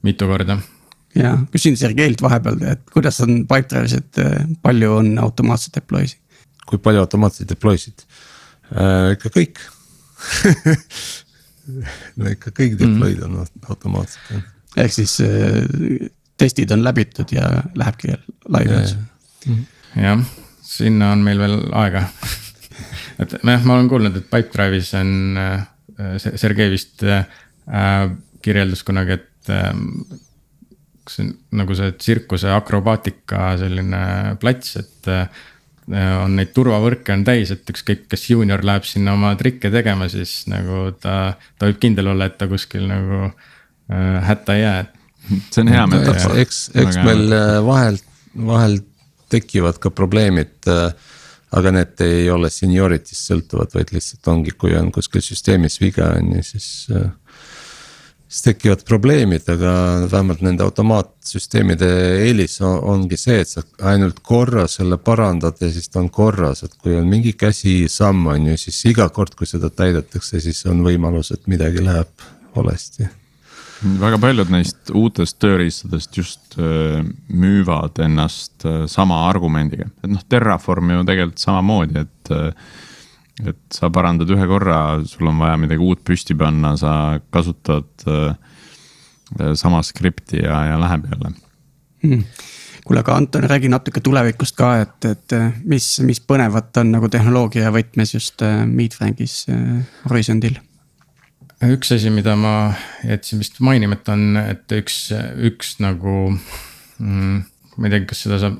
[0.06, 0.58] mitu korda.
[1.18, 6.22] ja küsin Sergeilt vahepeal, et kuidas on Pipedrive'is, et palju on automaatseid deploy'sid?
[6.68, 8.06] kui palju automaatseid deploy'sid
[8.76, 9.16] äh,?
[9.16, 9.64] ikka kõik
[12.18, 13.26] no ikka kõik deploy'd mm.
[13.26, 14.46] on automaatsed
[14.76, 18.14] ehk siis äh, testid on läbitud ja lähebki
[18.48, 18.96] laivi otsa.
[19.96, 20.22] jah,
[20.62, 22.04] sinna on meil veel aega
[23.22, 25.66] et jah, ma olen kuulnud, et Pipedrive'is on äh,,
[26.18, 27.26] Sergei vist äh,
[28.44, 29.72] kirjeldas kunagi, et äh,
[31.08, 34.02] see on nagu see tsirkuse akrobaatika selline
[34.40, 35.46] plats, et äh,
[35.88, 40.42] on neid turvavõrke on täis, et ükskõik, kas juunior läheb sinna oma trikke tegema, siis
[40.52, 43.56] nagu ta, ta võib kindel olla, et ta kuskil nagu Äh,
[44.22, 44.86] hätta ei jää.
[45.52, 46.38] see on hea metafoor.
[46.40, 48.00] eks, eks meil äh, vahel,
[48.46, 48.80] vahel
[49.32, 50.56] tekivad ka probleemid.
[50.68, 50.92] Äh,
[51.56, 56.34] aga need ei ole seniority'st sõltuvad, vaid lihtsalt ongi, kui on kuskil süsteemis viga on
[56.36, 56.66] ju, siis.
[58.28, 59.70] siis tekivad probleemid, aga
[60.12, 61.88] vähemalt nende automaatsüsteemide
[62.26, 66.76] eelis ongi see, et sa ainult korra selle parandad ja siis ta on korras, et
[66.76, 71.32] kui on mingi käsisamm on ju, siis iga kord, kui seda täidetakse, siis on võimalus,
[71.32, 73.08] et midagi läheb valesti
[73.82, 80.94] väga paljud neist uutest tööriistadest just äh, müüvad ennast äh, sama argumendiga, et noh, Terraform
[80.96, 82.34] ju tegelikult samamoodi, et.
[82.34, 82.76] Äh,
[83.38, 88.02] et sa parandad ühe korra, sul on vaja midagi uut püsti panna, sa kasutad
[89.54, 91.30] sama skripti ja, ja läheb jälle
[92.02, 92.24] hmm.
[92.82, 95.36] Kuule, aga Anton, räägi natuke tulevikust ka, et, et
[95.70, 99.44] mis, mis põnevat on nagu tehnoloogia võtmes just Meetfrankis
[100.08, 100.58] Horisondil
[101.66, 102.72] üks asi, mida ma
[103.06, 105.08] jätsin vist mainimata, on, et üks,
[105.48, 107.38] üks nagu mm,,
[107.78, 108.58] ma ei tea, kas seda saab.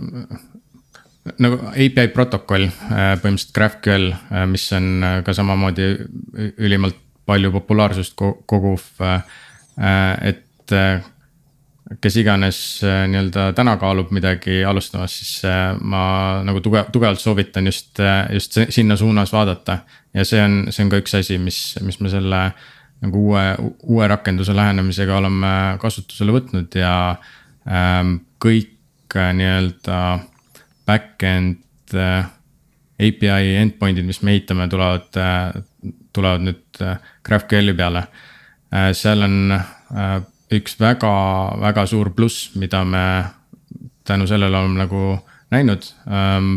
[1.38, 5.92] nagu API protokoll, äh, põhimõtteliselt GraphQL, äh, mis on äh, ka samamoodi
[6.56, 8.86] ülimalt palju populaarsust koguv,
[10.24, 10.72] et
[12.00, 15.42] kes iganes nii-öelda täna kaalub midagi alustamas, siis
[15.92, 16.06] ma
[16.48, 18.00] nagu tugev, tugevalt soovitan just,
[18.32, 19.82] just sinna suunas vaadata.
[20.16, 22.40] ja see on, see on ka üks asi, mis, mis me selle
[23.04, 23.42] nagu uue,
[23.82, 26.94] uue rakenduse lähenemisega oleme kasutusele võtnud ja
[27.68, 30.00] ähm, kõik äh, nii-öelda
[30.88, 32.26] back-end äh,
[32.98, 35.60] API endpoint'id, mis me ehitame, tulevad äh,,
[36.16, 38.06] tulevad nüüd äh, GraphQL-i peale
[38.74, 38.90] äh,.
[38.98, 40.16] seal on äh,
[40.58, 41.12] üks väga,
[41.60, 43.04] väga suur pluss, mida me
[44.08, 45.04] tänu sellele oleme nagu
[45.54, 46.56] näinud ähm,.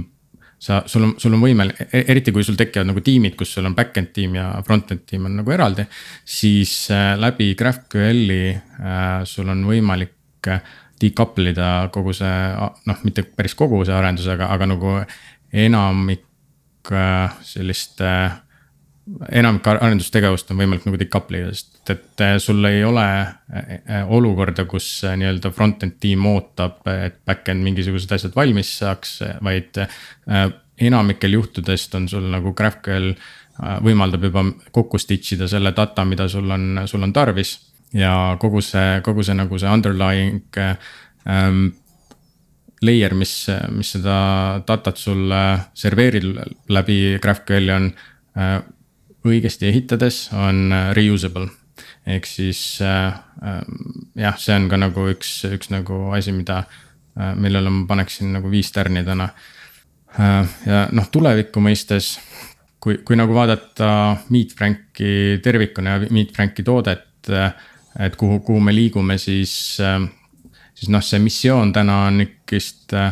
[0.61, 3.65] Sa, sul on, sul on võimel-, e-, eriti kui sul tekivad nagu tiimid, kus sul
[3.69, 5.87] on back-end tiim ja front-end tiim on nagu eraldi.
[6.25, 10.61] siis äh, läbi GraphQL-i äh, sul on võimalik äh,
[11.01, 12.35] decouple ida kogu see,
[12.85, 14.95] noh, mitte päris kogu see arendus, aga, aga nagu
[15.65, 16.27] enamik
[17.45, 18.29] sellist äh,
[19.41, 24.11] enamik arendustegevust on võimalik nagu decouple ida, sest et äh, sul ei ole äh, äh,
[24.11, 29.81] olukorda, kus nii-öelda front-end tiim ootab, et back-end mingisugused asjad valmis saaks, vaid.
[30.81, 33.11] enamikel juhtudest on sul nagu GraphQL
[33.85, 34.41] võimaldab juba
[34.73, 37.59] kokku stitch ida selle data, mida sul on, sul on tarvis.
[37.93, 41.73] ja kogu see, kogu see nagu see underlying ähm,
[42.81, 45.41] layer, mis, mis seda datat sulle
[45.73, 47.91] serveerib läbi GraphQL-i on
[48.37, 48.61] äh,
[49.27, 51.49] õigesti ehitades on reusable.
[52.07, 53.13] Ehk siis äh,
[53.45, 53.61] äh,
[54.17, 58.49] jah, see on ka nagu üks, üks nagu asi, mida äh,, millele ma paneksin nagu
[58.51, 59.29] viis tärni täna
[60.17, 60.47] äh,.
[60.65, 62.15] ja noh, tuleviku mõistes,
[62.81, 63.91] kui, kui nagu vaadata
[64.33, 67.29] Meet Franki tervikuna ja Meet Franki toodet
[68.01, 73.11] et kuhu, kuhu me liigume, siis siis noh, see missioon täna on ikkist äh,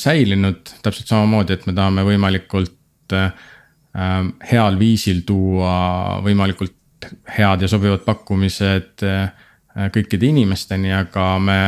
[0.00, 2.72] säilinud täpselt samamoodi, et me tahame võimalikult
[4.50, 5.76] heal viisil tuua
[6.24, 6.74] võimalikult
[7.36, 9.28] head ja sobivad pakkumised äh,
[9.94, 11.60] kõikide inimesteni, aga me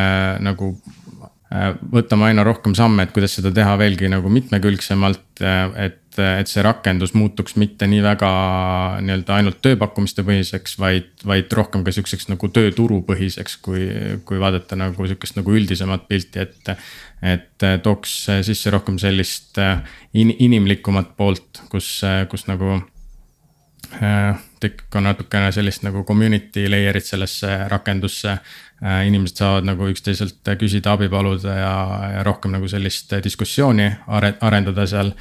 [0.45, 0.73] nagu
[1.53, 6.51] äh, võtame aina rohkem samme, et kuidas seda teha veelgi nagu mitmekülgsemalt, äh, et, et
[6.51, 8.31] see rakendus muutuks mitte nii väga
[9.05, 13.87] nii-öelda ainult tööpakkumiste põhiseks, vaid, vaid rohkem ka sihukeseks nagu tööturu põhiseks, kui,
[14.27, 16.75] kui vaadata nagu sihukest nagu üldisemat pilti, et
[17.23, 19.81] et äh, tooks äh, sisse rohkem sellist äh,
[20.15, 22.79] in, inimlikumat poolt, kus, kus nagu
[24.61, 28.39] tekib ka natukene sellist nagu community layer'it sellesse rakendusse.
[29.07, 31.73] inimesed saavad nagu üksteiselt küsida, abi paluda ja,
[32.13, 35.13] ja rohkem nagu sellist diskussiooni are, arendada seal.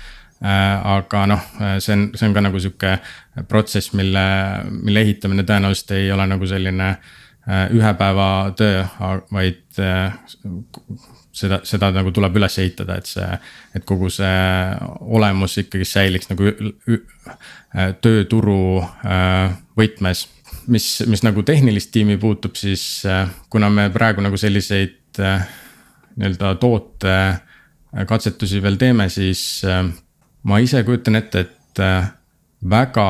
[0.42, 1.46] aga noh,
[1.82, 3.00] see on, see on ka nagu sihuke
[3.50, 4.26] protsess, mille,
[4.70, 6.92] mille ehitamine tõenäoliselt ei ole nagu selline
[7.74, 8.84] ühe päeva töö,
[9.34, 9.82] vaid
[11.38, 13.28] seda, seda nagu tuleb üles ehitada, et see,
[13.78, 14.32] et kogu see
[15.18, 20.28] olemus ikkagi säiliks nagu äh, tööturu äh, võtmes.
[20.68, 25.22] mis, mis nagu tehnilist tiimi puutub, siis äh, kuna me praegu nagu selliseid
[26.18, 27.14] nii-öelda toote
[28.08, 29.64] katsetusi veel teeme, siis
[30.44, 31.82] ma ise kujutan ette, et
[32.70, 33.08] väga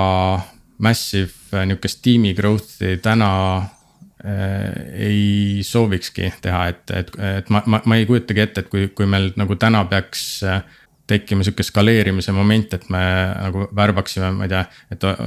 [0.83, 3.76] massive nihukest tiimi growth'i täna Äh,
[4.23, 9.05] ei soovikski teha, et, et, et ma, ma, ma ei kujutagi ette, et kui, kui
[9.09, 10.63] meil nagu täna peaks äh,
[11.07, 13.01] tekkima sihuke skaleerimise moment, et me
[13.37, 15.19] nagu värbaksime, ma ei tea, et äh,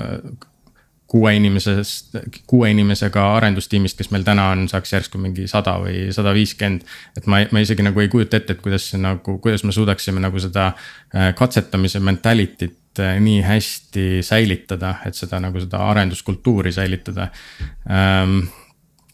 [1.11, 2.19] kuue inimesest,
[2.51, 6.85] kuue inimesega arendustiimist, kes meil täna on, saaks järsku mingi sada või sada viiskümmend.
[7.19, 10.23] et ma, ma isegi nagu ei kujuta ette, et kuidas see nagu, kuidas me suudaksime
[10.23, 10.71] nagu seda
[11.39, 17.29] katsetamise mentality't nii hästi säilitada, et seda nagu seda arenduskultuuri säilitada
[17.91, 18.43] ähm,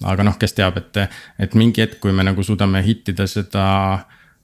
[0.05, 1.01] aga noh, kes teab, et,
[1.41, 3.67] et mingi hetk, kui me nagu suudame hittida seda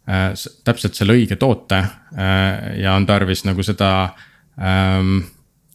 [0.08, 0.32] äh,.
[0.64, 3.90] täpselt selle õige toote äh, ja on tarvis nagu seda
[4.58, 5.20] ähm,.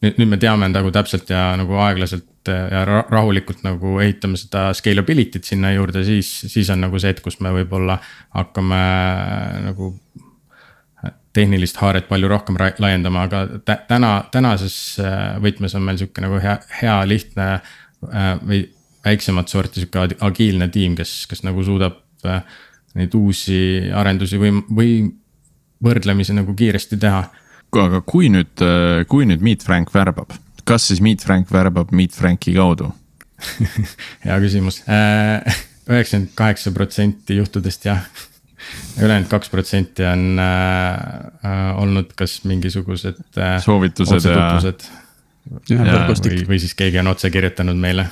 [0.02, 5.44] nüüd, nüüd me teame nagu täpselt ja nagu aeglaselt ja rahulikult nagu ehitame seda scalability't
[5.44, 7.98] sinna juurde, siis, siis on nagu see hetk, kus me võib-olla
[8.36, 9.92] hakkame äh, nagu
[11.38, 13.44] tehnilist haaret palju rohkem laiendama, aga
[13.88, 18.64] täna, tänases äh, võtmes on meil sihuke nagu hea, hea lihtne äh, või
[19.08, 21.98] väiksemat sorti sihuke agiilne tiim, kes, kes nagu suudab
[22.28, 22.42] äh,
[22.98, 23.58] neid uusi
[23.94, 24.92] arendusi või, või
[25.84, 27.24] võrdlemisi nagu kiiresti teha.
[27.84, 30.32] aga kui nüüd, äh, kui nüüd Meet Frank värbab,
[30.68, 32.92] kas siis Meet Frank värbab Meet Franki kaudu?
[34.24, 38.02] Hea küsimus, äh, üheksakümmend kaheksa protsenti juhtudest jah.
[38.98, 44.48] Ülejäänud kaks protsenti on äh, olnud kas mingisugused äh, soovitused ja.
[45.70, 48.08] ja või, või siis keegi on otse kirjutanud meile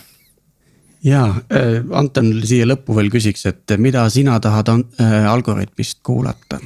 [1.06, 6.60] ja äh, Anton siia lõppu veel küsiks, et mida sina tahad äh, Algorütmist kuulata?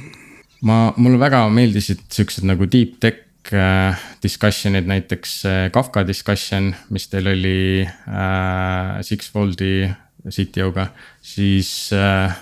[0.67, 5.41] ma, mulle väga meeldisid siuksed nagu deep tech äh, discussion'id, näiteks
[5.73, 9.89] Kafka discussion, mis teil oli äh, Sixfoldi
[10.29, 12.33] CTO-ga, siis äh,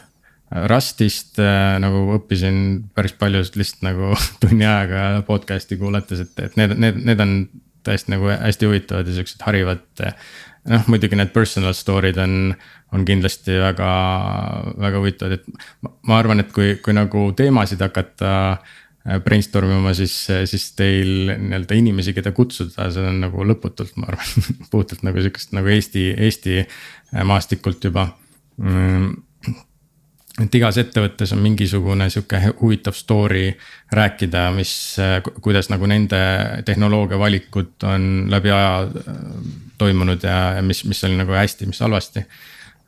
[0.50, 6.76] Rustist äh, nagu õppisin päris palju lihtsalt nagu tunni ajaga podcast'i kuulates, et, et need,
[6.82, 7.36] need, need on
[7.86, 9.86] tõesti nagu hästi huvitavad ja siuksed harivad
[10.68, 12.52] noh, muidugi need personal story'd on,
[12.96, 13.94] on kindlasti väga,
[14.82, 20.16] väga huvitavad, et ma arvan, et kui, kui nagu teemasid hakata äh, brainstorm ima, siis,
[20.50, 25.56] siis teil nii-öelda inimesi, keda kutsuda, see on nagu lõputult, ma arvan puhtalt nagu sihukest
[25.58, 28.12] nagu Eesti, Eesti äh, maastikult juba.
[28.60, 29.18] Mm.
[30.40, 33.50] Et igas ettevõttes on mingisugune sihuke huvitav story
[33.92, 34.72] rääkida, mis,
[35.44, 36.20] kuidas nagu nende
[36.68, 38.86] tehnoloogia valikud on läbi aja
[39.80, 42.26] toimunud ja, ja mis, mis oli nagu hästi, mis halvasti.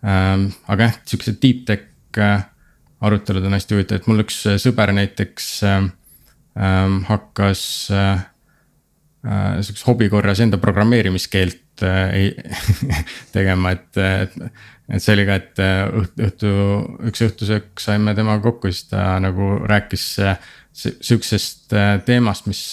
[0.02, 1.88] Ähm, aga jah, siuksed deep tech
[3.02, 7.64] arutelud on hästi huvitavad, mul üks sõber näiteks ähm, hakkas
[7.96, 8.28] äh,
[9.22, 12.30] sihukese hobi korras enda programmeerimiskeelt äh,
[13.36, 14.38] tegema, et, et
[14.92, 15.82] et see oli ka, et äh,
[16.28, 16.52] õhtu,
[17.10, 22.64] üks õhtusöök saime temaga kokku, siis ta nagu rääkis äh, sihukesest äh, teemast, mis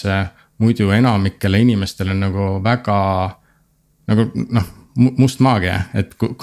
[0.59, 2.99] muidu enamikele inimestele nagu väga
[4.09, 6.33] nagu noh must maagia, et kui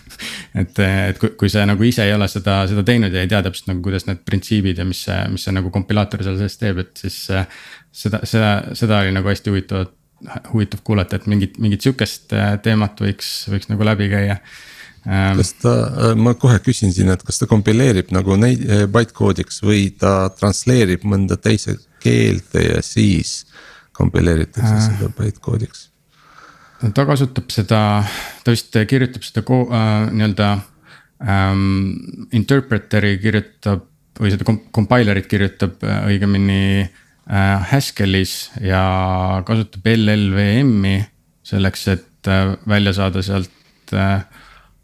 [0.60, 3.42] et, et kui, kui sa nagu ise ei ole seda, seda teinud ja ei tea
[3.44, 6.80] täpselt nagu, kuidas need printsiibid ja mis see, mis see nagu kompilaator seal sees teeb,
[6.84, 7.18] et siis.
[7.98, 9.90] seda, seda, seda oli nagu hästi huvitav,
[10.52, 12.32] huvitav kuulata, et mingit, mingit sihukest
[12.64, 14.38] teemat võiks, võiks nagu läbi käia
[15.06, 15.72] Ähm, kas ta,
[16.10, 20.28] äh, ma kohe küsin siin, et kas ta kompileerib nagu neid äh, bytecode'iks või ta
[20.36, 23.46] transleerib mõnda teise keelde ja siis
[23.96, 24.88] kompileeritakse äh.
[24.90, 25.87] seda bytecode'iks?
[26.94, 27.82] Ta kasutab seda,
[28.44, 30.48] ta vist kirjutab seda äh, nii-öelda
[31.26, 33.86] ähm, interpreter'i kirjutab
[34.18, 41.00] või seda compiler'it kirjutab äh, õigemini äh, Haskellis ja kasutab LLVM-i
[41.48, 44.22] selleks, et äh, välja saada sealt äh,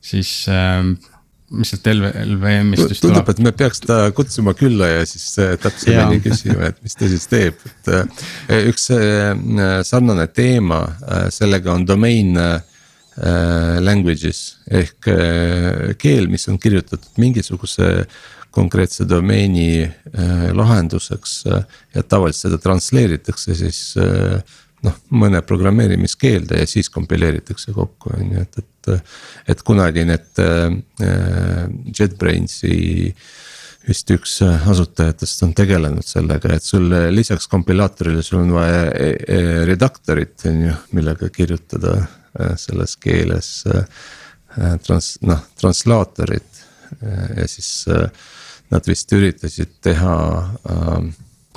[0.05, 0.83] siis äh,
[1.59, 3.17] mis sealt LV, LVM-ist vist tuleb.
[3.17, 7.09] tundub, et me peaks ta kutsuma külla ja siis äh, täpsemini küsima, et mis ta
[7.11, 9.33] siis teeb, et äh, üks äh,
[9.87, 10.85] sarnane teema
[11.35, 12.39] sellega on domain
[13.15, 14.39] languages
[14.75, 15.07] ehk
[16.03, 18.09] keel, mis on kirjutatud mingisuguse
[18.55, 19.85] konkreetse domeeni
[20.59, 23.79] lahenduseks ja tavaliselt seda transleeritakse siis
[24.85, 28.71] noh, mõne programmeerimiskeelde ja siis kompileeritakse kokku, on ju, et, et.
[29.49, 30.77] Et kunagi need äh,
[31.99, 32.77] JetBrainsi
[33.85, 39.41] vist üks asutajatest on tegelenud sellega, et sul lisaks kompilaatorile, sul on vaja e e
[39.69, 43.85] redaktorit, on ju, millega kirjutada äh, selles keeles äh,
[44.87, 46.63] trans-, noh, translaatorit
[47.37, 47.87] ja siis
[48.71, 50.15] nad vist üritasid teha
[50.71, 51.11] äh,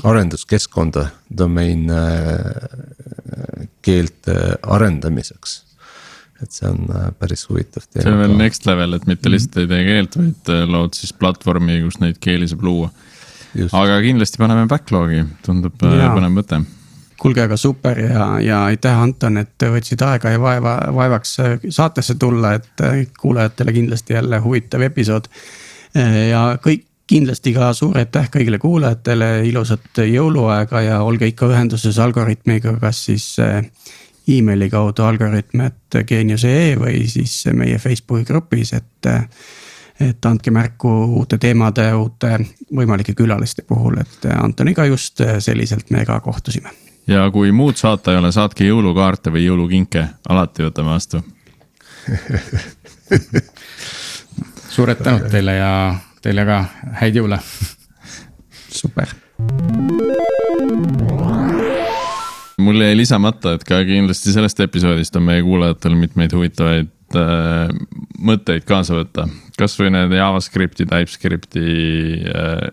[0.03, 2.69] arenduskeskkonda domain äh,
[3.81, 5.63] keelte arendamiseks.
[6.43, 8.03] Et see on äh, päris huvitav teema.
[8.05, 11.13] see on veel next level, et mitte lihtsalt ei tee keelt, vaid äh, lood siis
[11.17, 12.89] platvormi, kus neid keeli saab luua.
[13.71, 16.11] aga kindlasti paneme backlog'i, tundub ja.
[16.15, 16.61] põnev mõte
[17.17, 21.31] kuulge, aga super ja, ja aitäh, Anton, et võtsid aega ja vaeva, vaevaks
[21.73, 22.83] saatesse tulla, et
[23.17, 25.25] kuulajatele kindlasti jälle huvitav episood.
[26.29, 32.75] ja kõik kindlasti ka suur aitäh kõigile kuulajatele, ilusat jõuluaega ja olge ikka ühenduses Algorütmiga,
[32.81, 33.29] kas siis
[34.27, 39.07] emaili kaudu algoritm.geenius.ee või siis meie Facebooki grupis, et.
[39.97, 42.35] et andke märku uute teemade, uute
[42.75, 46.69] võimalike külaliste puhul, et Antoniga just selliselt me ka kohtusime.
[47.07, 51.23] ja kui muud saata ei ole, saatke jõulukaarte või jõulukinke, alati võtame vastu
[54.77, 55.71] suured tänud teile ja
[56.21, 56.61] teile ka
[57.01, 57.39] häid jõule.
[58.69, 59.15] super.
[62.61, 67.71] Mul jäi lisamata, et ka kindlasti sellest episoodist on meie kuulajatel mitmeid huvitavaid äh,
[68.17, 69.27] mõtteid kaasa võtta.
[69.59, 71.65] kasvõi need JavaScripti, TypeScripti
[72.33, 72.67] äh,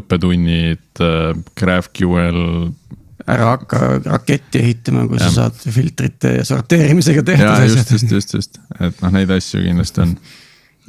[0.00, 2.42] õppetunnid äh,, GraphQL
[3.30, 5.28] ära hakka raketti ehitama, kui ja.
[5.28, 7.74] sa saad filtrite ja sorteerimisega tehtud asjad.
[7.76, 10.14] just, just, just, just, et noh, neid asju kindlasti on.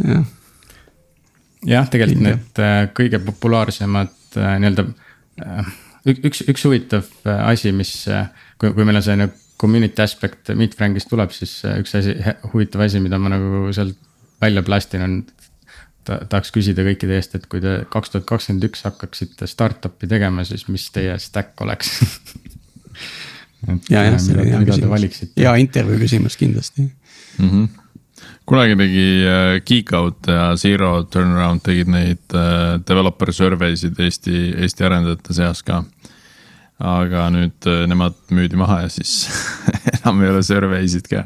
[0.01, 0.29] jah
[1.67, 2.37] jah, tegelikult India.
[2.37, 4.85] need äh, kõige populaarsemad äh, nii-öelda
[5.45, 5.71] äh,
[6.07, 7.93] üks, üks huvitav asi, mis,
[8.61, 9.29] kui, kui meil on selline
[9.61, 12.15] community aspect Meetfrankist tuleb, siis üks asi,
[12.53, 13.97] huvitav asi, mida ma nagu sealt
[14.41, 15.17] välja plastin, on
[16.07, 20.45] ta, tahaks küsida kõikide eest, et kui te kaks tuhat kakskümmend üks hakkaksite startup'i tegema,
[20.47, 21.93] siis mis teie stack oleks?
[23.61, 26.81] Ja, jah, see on hea küsimus, hea intervjuu küsimus kindlasti.
[27.37, 27.49] Mm.
[27.51, 27.80] -hmm
[28.51, 34.83] kunagi tegi äh, Geekout ja Zero Turnaround tegid neid äh, developer survey sid Eesti, Eesti
[34.87, 35.83] arendajate seas ka.
[36.81, 39.29] aga nüüd äh, nemad müüdi maha ja siis
[39.95, 41.23] enam ei ole survey sid ka.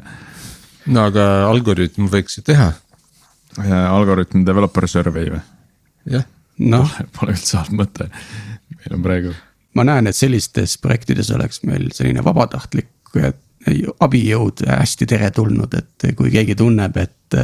[0.86, 2.74] no aga Algorütm võiks ju teha.
[3.58, 5.42] Algorütm developer survey või?
[6.18, 6.28] jah.
[6.62, 6.94] noh.
[7.18, 8.12] Pole üldse halb mõte,
[8.76, 9.34] meil on praegu.
[9.74, 13.42] ma näen, et sellistes projektides oleks meil selline vabatahtlik, et
[14.00, 17.38] abijõud hästi teretulnud, et kui keegi tunneb, et,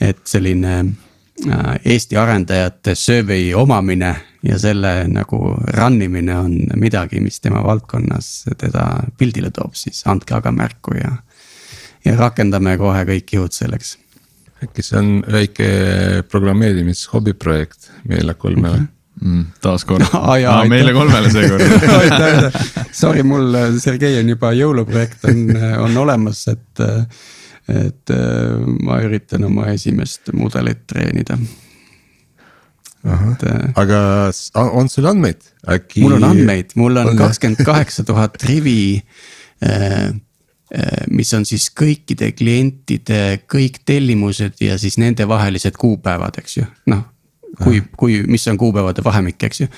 [0.00, 4.12] et selline äh, Eesti arendajate survey omamine
[4.42, 5.40] ja selle nagu
[5.76, 8.30] run imine on midagi, mis tema valdkonnas
[8.60, 8.86] teda
[9.18, 11.16] pildile toob, siis andke aga märku ja.
[12.04, 13.96] ja rakendame kohe kõik jõud selleks.
[14.62, 15.68] äkki see on väike
[16.30, 18.82] programmeerimis hobiprojekt meile kolmele mm.
[18.84, 19.44] -hmm mm,.
[19.62, 21.62] taaskord ah, jaa, ah, meile kolmele seekord
[23.02, 25.44] Sorry, mul Sergei on juba jõuluprojekt on,
[25.86, 26.82] on olemas, et.
[27.72, 28.12] et
[28.84, 31.38] ma üritan oma esimest mudelit treenida.
[33.06, 33.44] Et,
[33.80, 34.00] aga
[34.60, 36.02] on sul andmeid, äkki?
[36.04, 39.00] mul on andmeid, mul on kakskümmend kaheksa tuhat rivi
[41.12, 47.11] mis on siis kõikide klientide kõik tellimused ja siis nende vahelised kuupäevad, eks ju, noh
[47.60, 49.70] kui, kui, mis on kuupäevade vahemik, eks ju.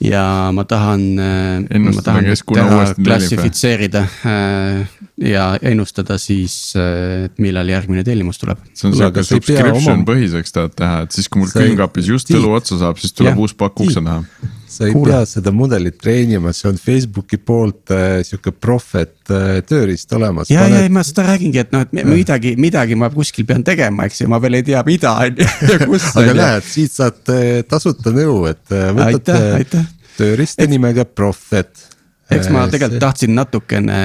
[0.00, 4.86] Ja ma tahan, äh, ma tahan teha klassifitseerida äh,
[5.20, 8.62] ja ennustada siis, äh, et millal järgmine tellimus tuleb.
[8.72, 12.80] see on sihuke subscription põhiseks tahad teha, et siis kui mul külmkapis just õlu otsa
[12.80, 13.44] saab, siis tuleb ja.
[13.44, 14.24] uus pakk ukse taha
[14.70, 15.10] sa ei Kuule.
[15.10, 20.50] pea seda mudelit treenima, see on Facebooki poolt äh, sihuke prohvet äh, tööriist olemas.
[20.52, 23.64] ja Paned..., ja ei ma seda räägingi, et noh, et midagi, midagi ma kuskil pean
[23.66, 26.06] tegema, eks ju, ma veel ei tea, mida on ju ja kus.
[26.22, 29.86] aga näed, siit saad äh, tasuta nõu, et äh, võtad äh,
[30.18, 30.72] tööriista et...
[30.72, 31.86] nimega Prohvet
[32.30, 34.00] eks ma äh, tegelikult tahtsin natukene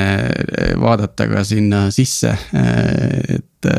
[0.81, 3.73] vaadata ka sinna sisse, et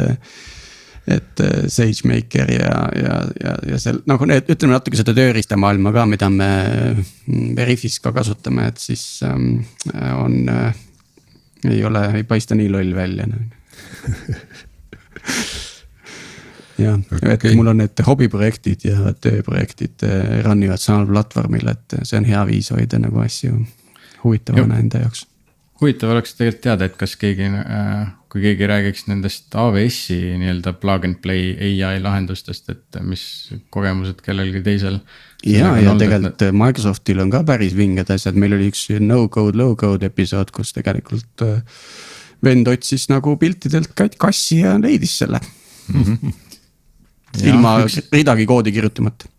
[1.07, 6.07] et äh, SageMaker ja, ja, ja, ja seal nagu need, ütleme natuke seda tööriistamaailma ka,
[6.11, 6.51] mida me
[6.97, 9.63] mm, Veriffis ka kasutame, et siis ähm,
[9.95, 10.75] on äh,.
[11.71, 13.27] ei ole, ei paista nii loll välja
[16.83, 22.01] jah okay., et mul on need hobiprojektid ja tööprojektid äh, run ivad samal platvormil, et
[22.03, 23.63] see on hea viis hoida nagu asju
[24.25, 25.23] huvitavana enda jaoks.
[25.81, 28.07] huvitav oleks tegelikult teada, et kas keegi äh
[28.37, 31.55] kui keegi räägiks nendest AWS-i nii-öelda plug and play
[31.87, 33.23] ai lahendustest, et mis
[33.73, 34.99] kogemused kellelgi teisel.
[35.47, 36.53] ja, ja tegelikult et...
[36.57, 40.75] Microsoftil on ka päris vinged asjad, meil oli üks no code, low code episood, kus
[40.77, 41.63] tegelikult äh,
[42.45, 46.03] vend otsis nagu piltidelt kassi ja leidis selle mm.
[46.03, 46.37] -hmm.
[47.49, 48.03] ilma üks...
[48.13, 49.33] ridagi koodi kirjutamata